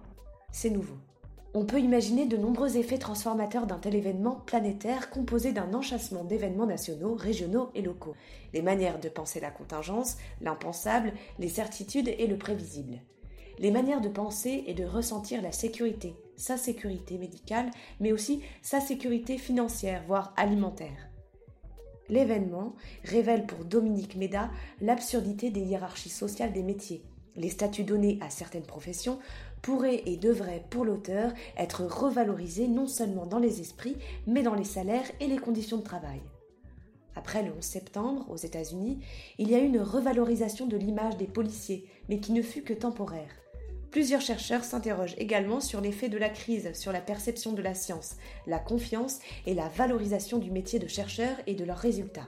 C'est 0.52 0.70
nouveau. 0.70 0.98
On 1.56 1.66
peut 1.66 1.80
imaginer 1.80 2.28
de 2.28 2.38
nombreux 2.38 2.78
effets 2.78 3.00
transformateurs 3.00 3.66
d'un 3.66 3.80
tel 3.80 3.96
événement 3.96 4.42
planétaire 4.46 5.10
composé 5.10 5.54
d'un 5.54 5.74
enchâssement 5.74 6.24
d'événements 6.24 6.68
nationaux, 6.68 7.16
régionaux 7.16 7.72
et 7.74 7.82
locaux. 7.82 8.16
Les 8.54 8.62
manières 8.62 9.00
de 9.00 9.10
penser 9.10 9.40
la 9.40 9.52
contingence, 9.52 10.18
l'impensable, 10.42 11.14
les 11.40 11.50
certitudes 11.50 12.10
et 12.10 12.28
le 12.28 12.38
prévisible 12.38 13.00
les 13.60 13.72
manières 13.72 14.02
de 14.02 14.10
penser 14.10 14.64
et 14.68 14.74
de 14.74 14.86
ressentir 14.86 15.42
la 15.42 15.52
sécurité, 15.52 16.16
sa 16.36 16.58
sécurité 16.58 17.18
médicale, 17.18 17.70
mais 18.00 18.12
aussi 18.12 18.42
sa 18.62 18.80
sécurité 18.80 19.38
financière, 19.38 20.04
voire 20.08 20.34
alimentaire. 20.38 21.10
L'événement 22.10 22.76
révèle 23.04 23.46
pour 23.46 23.66
Dominique 23.66 24.16
Méda 24.16 24.50
l'absurdité 24.82 25.52
des 25.52 25.62
hiérarchies 25.62 26.10
sociales 26.10 26.54
des 26.54 26.64
métiers. 26.64 27.04
Les 27.36 27.50
statuts 27.50 27.84
donnés 27.84 28.20
à 28.22 28.30
certaines 28.30 28.66
professions 28.66 29.20
pourraient 29.62 30.04
et 30.06 30.18
devraient 30.18 30.66
pour 30.70 30.86
l'auteur 30.86 31.32
être 31.58 31.86
revalorisés 31.86 32.68
non 32.68 32.86
seulement 32.86 33.26
dans 33.26 33.40
les 33.40 33.62
esprits, 33.62 33.98
mais 34.28 34.44
dans 34.44 34.54
les 34.54 34.66
salaires 34.66 35.10
et 35.20 35.28
les 35.28 35.38
conditions 35.38 35.78
de 35.78 35.84
travail. 35.84 36.22
Après 37.16 37.44
le 37.44 37.52
11 37.52 37.64
septembre, 37.64 38.26
aux 38.30 38.38
États-Unis, 38.38 39.00
il 39.38 39.50
y 39.50 39.56
a 39.56 39.60
eu 39.60 39.66
une 39.66 39.82
revalorisation 39.82 40.66
de 40.68 40.78
l'image 40.78 41.18
des 41.18 41.28
policiers, 41.28 41.88
mais 42.10 42.20
qui 42.20 42.34
ne 42.34 42.42
fut 42.42 42.64
que 42.64 42.74
temporaire. 42.74 43.43
Plusieurs 43.94 44.22
chercheurs 44.22 44.64
s'interrogent 44.64 45.14
également 45.20 45.60
sur 45.60 45.80
l'effet 45.80 46.10
de 46.10 46.18
la 46.18 46.30
crise 46.30 46.74
sur 46.74 46.92
la 46.92 47.00
perception 47.00 47.54
de 47.54 47.62
la 47.62 47.76
science, 47.76 48.16
la 48.48 48.58
confiance 48.58 49.20
et 49.46 49.54
la 49.54 49.70
valorisation 49.70 50.40
du 50.40 50.50
métier 50.50 50.80
de 50.80 50.88
chercheur 50.88 51.38
et 51.46 51.54
de 51.54 51.64
leurs 51.64 51.78
résultats. 51.78 52.28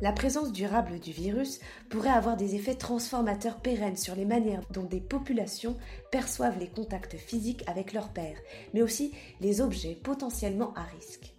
La 0.00 0.12
présence 0.12 0.52
durable 0.52 1.00
du 1.00 1.10
virus 1.10 1.58
pourrait 1.88 2.10
avoir 2.10 2.36
des 2.36 2.54
effets 2.54 2.76
transformateurs 2.76 3.56
pérennes 3.56 3.96
sur 3.96 4.14
les 4.14 4.24
manières 4.24 4.62
dont 4.70 4.84
des 4.84 5.00
populations 5.00 5.76
perçoivent 6.12 6.60
les 6.60 6.68
contacts 6.68 7.16
physiques 7.16 7.64
avec 7.66 7.92
leurs 7.92 8.10
pairs, 8.10 8.38
mais 8.72 8.82
aussi 8.82 9.10
les 9.40 9.60
objets 9.60 9.98
potentiellement 10.00 10.72
à 10.74 10.84
risque. 10.84 11.34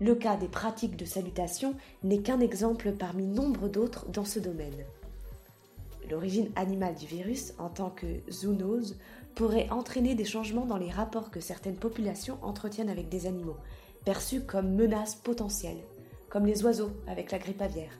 Le 0.00 0.14
cas 0.14 0.38
des 0.38 0.48
pratiques 0.48 0.96
de 0.96 1.04
salutation 1.04 1.74
n'est 2.02 2.22
qu'un 2.22 2.40
exemple 2.40 2.92
parmi 2.92 3.26
nombre 3.26 3.68
d'autres 3.68 4.08
dans 4.08 4.24
ce 4.24 4.38
domaine 4.38 4.86
l'origine 6.10 6.50
animale 6.56 6.94
du 6.94 7.06
virus 7.06 7.54
en 7.58 7.68
tant 7.68 7.90
que 7.90 8.06
zoonose 8.30 8.96
pourrait 9.34 9.68
entraîner 9.70 10.14
des 10.14 10.24
changements 10.24 10.66
dans 10.66 10.76
les 10.76 10.90
rapports 10.90 11.30
que 11.30 11.40
certaines 11.40 11.76
populations 11.76 12.38
entretiennent 12.42 12.90
avec 12.90 13.08
des 13.08 13.26
animaux, 13.26 13.56
perçus 14.04 14.40
comme 14.42 14.74
menaces 14.74 15.14
potentielles, 15.14 15.84
comme 16.28 16.46
les 16.46 16.64
oiseaux 16.64 16.90
avec 17.06 17.30
la 17.30 17.38
grippe 17.38 17.62
aviaire. 17.62 17.98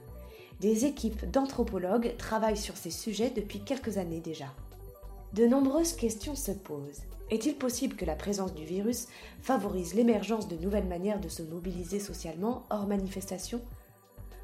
Des 0.61 0.85
équipes 0.85 1.31
d'anthropologues 1.31 2.16
travaillent 2.18 2.57
sur 2.57 2.77
ces 2.77 2.90
sujets 2.90 3.31
depuis 3.31 3.61
quelques 3.61 3.96
années 3.96 4.20
déjà. 4.20 4.53
De 5.33 5.46
nombreuses 5.46 5.94
questions 5.94 6.35
se 6.35 6.51
posent. 6.51 7.03
Est-il 7.31 7.55
possible 7.55 7.94
que 7.94 8.05
la 8.05 8.16
présence 8.16 8.55
du 8.55 8.64
virus 8.64 9.07
favorise 9.40 9.94
l'émergence 9.94 10.49
de 10.49 10.57
nouvelles 10.57 10.88
manières 10.88 11.20
de 11.20 11.29
se 11.29 11.42
mobiliser 11.42 12.01
socialement 12.01 12.64
hors 12.70 12.87
manifestation? 12.87 13.61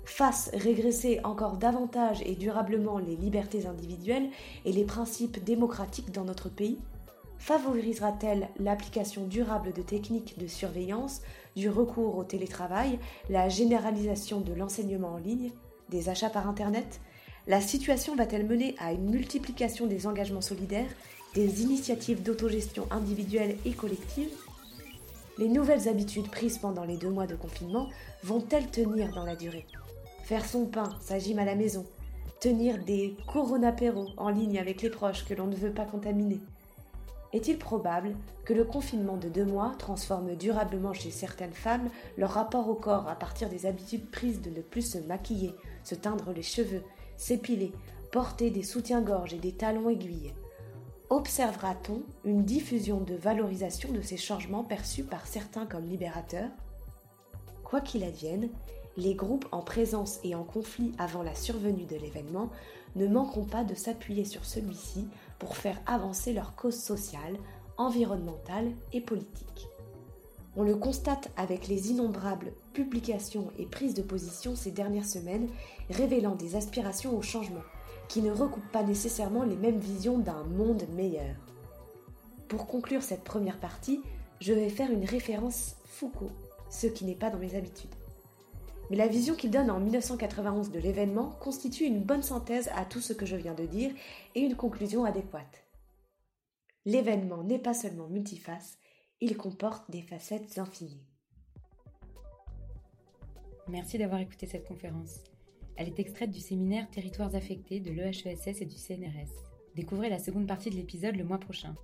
Fasse 0.06 0.50
régresser 0.54 1.20
encore 1.24 1.58
davantage 1.58 2.22
et 2.24 2.34
durablement 2.34 2.98
les 2.98 3.16
libertés 3.16 3.66
individuelles 3.66 4.30
et 4.64 4.72
les 4.72 4.84
principes 4.84 5.44
démocratiques 5.44 6.12
dans 6.12 6.24
notre 6.24 6.48
pays 6.48 6.78
Favorisera-t-elle 7.38 8.48
l'application 8.58 9.26
durable 9.26 9.72
de 9.72 9.82
techniques 9.82 10.38
de 10.38 10.46
surveillance, 10.46 11.20
du 11.54 11.68
recours 11.68 12.16
au 12.16 12.24
télétravail, 12.24 12.98
la 13.28 13.48
généralisation 13.48 14.40
de 14.40 14.54
l'enseignement 14.54 15.14
en 15.14 15.18
ligne, 15.18 15.52
des 15.90 16.08
achats 16.08 16.30
par 16.30 16.48
Internet? 16.48 17.00
La 17.46 17.60
situation 17.60 18.16
va-t-elle 18.16 18.46
mener 18.46 18.74
à 18.78 18.92
une 18.92 19.10
multiplication 19.10 19.86
des 19.86 20.06
engagements 20.06 20.40
solidaires, 20.40 20.90
des 21.34 21.62
initiatives 21.62 22.22
d'autogestion 22.22 22.88
individuelle 22.90 23.56
et 23.64 23.72
collective? 23.72 24.30
Les 25.38 25.48
nouvelles 25.48 25.88
habitudes 25.88 26.30
prises 26.30 26.58
pendant 26.58 26.84
les 26.84 26.96
deux 26.96 27.10
mois 27.10 27.26
de 27.26 27.36
confinement 27.36 27.88
vont-elles 28.24 28.70
tenir 28.70 29.14
dans 29.14 29.24
la 29.24 29.36
durée? 29.36 29.66
Faire 30.26 30.44
son 30.44 30.66
pain, 30.66 30.90
sa 31.00 31.20
gym 31.20 31.38
à 31.38 31.44
la 31.44 31.54
maison, 31.54 31.86
tenir 32.40 32.82
des 32.82 33.16
coronapéros 33.28 34.08
en 34.16 34.28
ligne 34.28 34.58
avec 34.58 34.82
les 34.82 34.90
proches 34.90 35.24
que 35.24 35.34
l'on 35.34 35.46
ne 35.46 35.54
veut 35.54 35.70
pas 35.70 35.84
contaminer. 35.84 36.40
Est-il 37.32 37.58
probable 37.58 38.12
que 38.44 38.52
le 38.52 38.64
confinement 38.64 39.18
de 39.18 39.28
deux 39.28 39.44
mois 39.44 39.74
transforme 39.78 40.34
durablement 40.34 40.92
chez 40.92 41.12
certaines 41.12 41.52
femmes 41.52 41.90
leur 42.16 42.30
rapport 42.30 42.68
au 42.68 42.74
corps 42.74 43.08
à 43.08 43.14
partir 43.14 43.48
des 43.48 43.66
habitudes 43.66 44.10
prises 44.10 44.42
de 44.42 44.50
ne 44.50 44.62
plus 44.62 44.82
se 44.82 44.98
maquiller, 44.98 45.52
se 45.84 45.94
teindre 45.94 46.32
les 46.32 46.42
cheveux, 46.42 46.82
s'épiler, 47.16 47.70
porter 48.10 48.50
des 48.50 48.64
soutiens-gorge 48.64 49.32
et 49.32 49.38
des 49.38 49.52
talons 49.52 49.90
aiguilles? 49.90 50.34
Observera-t-on 51.08 52.02
une 52.24 52.44
diffusion 52.44 52.98
de 52.98 53.14
valorisation 53.14 53.92
de 53.92 54.02
ces 54.02 54.16
changements 54.16 54.64
perçus 54.64 55.04
par 55.04 55.28
certains 55.28 55.66
comme 55.66 55.88
libérateurs? 55.88 56.50
Quoi 57.62 57.80
qu'il 57.80 58.02
advienne, 58.02 58.48
les 58.96 59.14
groupes 59.14 59.46
en 59.52 59.60
présence 59.60 60.18
et 60.24 60.34
en 60.34 60.44
conflit 60.44 60.92
avant 60.98 61.22
la 61.22 61.34
survenue 61.34 61.84
de 61.84 61.96
l'événement 61.96 62.50
ne 62.94 63.06
manqueront 63.06 63.44
pas 63.44 63.64
de 63.64 63.74
s'appuyer 63.74 64.24
sur 64.24 64.44
celui-ci 64.44 65.06
pour 65.38 65.56
faire 65.56 65.80
avancer 65.86 66.32
leurs 66.32 66.54
causes 66.56 66.80
sociales, 66.80 67.36
environnementales 67.76 68.72
et 68.92 69.02
politiques. 69.02 69.68
On 70.56 70.62
le 70.62 70.74
constate 70.74 71.30
avec 71.36 71.68
les 71.68 71.90
innombrables 71.90 72.52
publications 72.72 73.50
et 73.58 73.66
prises 73.66 73.92
de 73.92 74.00
position 74.00 74.56
ces 74.56 74.70
dernières 74.70 75.04
semaines 75.04 75.48
révélant 75.90 76.34
des 76.34 76.56
aspirations 76.56 77.16
au 77.16 77.20
changement, 77.20 77.62
qui 78.08 78.22
ne 78.22 78.30
recoupent 78.30 78.72
pas 78.72 78.82
nécessairement 78.82 79.42
les 79.42 79.56
mêmes 79.56 79.78
visions 79.78 80.18
d'un 80.18 80.44
monde 80.44 80.84
meilleur. 80.94 81.34
Pour 82.48 82.66
conclure 82.66 83.02
cette 83.02 83.24
première 83.24 83.58
partie, 83.58 84.00
je 84.40 84.54
vais 84.54 84.70
faire 84.70 84.90
une 84.90 85.04
référence 85.04 85.74
Foucault, 85.84 86.30
ce 86.70 86.86
qui 86.86 87.04
n'est 87.04 87.14
pas 87.14 87.28
dans 87.28 87.38
mes 87.38 87.54
habitudes 87.54 87.95
mais 88.90 88.96
la 88.96 89.08
vision 89.08 89.34
qu'il 89.34 89.50
donne 89.50 89.70
en 89.70 89.80
1991 89.80 90.70
de 90.70 90.78
l'événement 90.78 91.30
constitue 91.40 91.84
une 91.84 92.02
bonne 92.02 92.22
synthèse 92.22 92.70
à 92.74 92.84
tout 92.84 93.00
ce 93.00 93.12
que 93.12 93.26
je 93.26 93.36
viens 93.36 93.54
de 93.54 93.66
dire 93.66 93.92
et 94.34 94.40
une 94.40 94.56
conclusion 94.56 95.04
adéquate. 95.04 95.64
L'événement 96.84 97.42
n'est 97.42 97.58
pas 97.58 97.74
seulement 97.74 98.08
multiface, 98.08 98.78
il 99.20 99.36
comporte 99.36 99.90
des 99.90 100.02
facettes 100.02 100.58
infinies. 100.58 101.02
Merci 103.68 103.98
d'avoir 103.98 104.20
écouté 104.20 104.46
cette 104.46 104.68
conférence. 104.68 105.20
Elle 105.76 105.88
est 105.88 105.98
extraite 105.98 106.30
du 106.30 106.40
séminaire 106.40 106.88
Territoires 106.90 107.34
affectés 107.34 107.80
de 107.80 107.90
l'EHESS 107.90 108.60
et 108.60 108.66
du 108.66 108.76
CNRS. 108.76 109.32
Découvrez 109.74 110.08
la 110.08 110.18
seconde 110.18 110.46
partie 110.46 110.70
de 110.70 110.76
l'épisode 110.76 111.16
le 111.16 111.24
mois 111.24 111.38
prochain. 111.38 111.74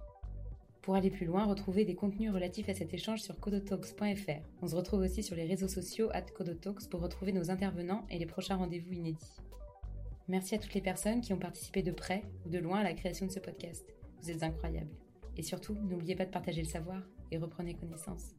Pour 0.83 0.97
aller 0.97 1.11
plus 1.11 1.27
loin, 1.27 1.45
retrouvez 1.45 1.85
des 1.85 1.95
contenus 1.95 2.33
relatifs 2.33 2.69
à 2.69 2.75
cet 2.75 2.93
échange 2.93 3.23
sur 3.23 3.39
codotalks.fr. 3.39 4.43
On 4.63 4.67
se 4.67 4.75
retrouve 4.75 5.01
aussi 5.01 5.23
sur 5.23 5.37
les 5.37 5.45
réseaux 5.45 5.69
sociaux 5.69 6.09
at 6.13 6.23
codotalks 6.23 6.89
pour 6.91 7.01
retrouver 7.01 7.33
nos 7.33 7.53
intervenants 7.53 8.05
et 8.11 8.19
les 8.19 8.27
prochains 8.27 8.57
rendez-vous 8.57 8.93
inédits. 8.93 9.37
Merci 10.27 10.57
à 10.57 10.59
toutes 10.59 10.75
les 10.75 10.81
personnes 10.81 11.21
qui 11.21 11.33
ont 11.33 11.39
participé 11.39 11.83
de 11.83 11.93
près 11.93 12.25
ou 12.45 12.49
de 12.49 12.59
loin 12.59 12.81
à 12.81 12.85
la 12.85 12.95
création 12.95 13.27
de 13.27 13.31
ce 13.31 13.39
podcast. 13.39 13.87
Vous 14.21 14.31
êtes 14.31 14.43
incroyables. 14.43 14.91
Et 15.37 15.43
surtout, 15.43 15.75
n'oubliez 15.75 16.17
pas 16.17 16.27
de 16.27 16.31
partager 16.31 16.63
le 16.63 16.69
savoir 16.69 17.03
et 17.31 17.39
reprenez 17.39 17.75
connaissance. 17.75 18.35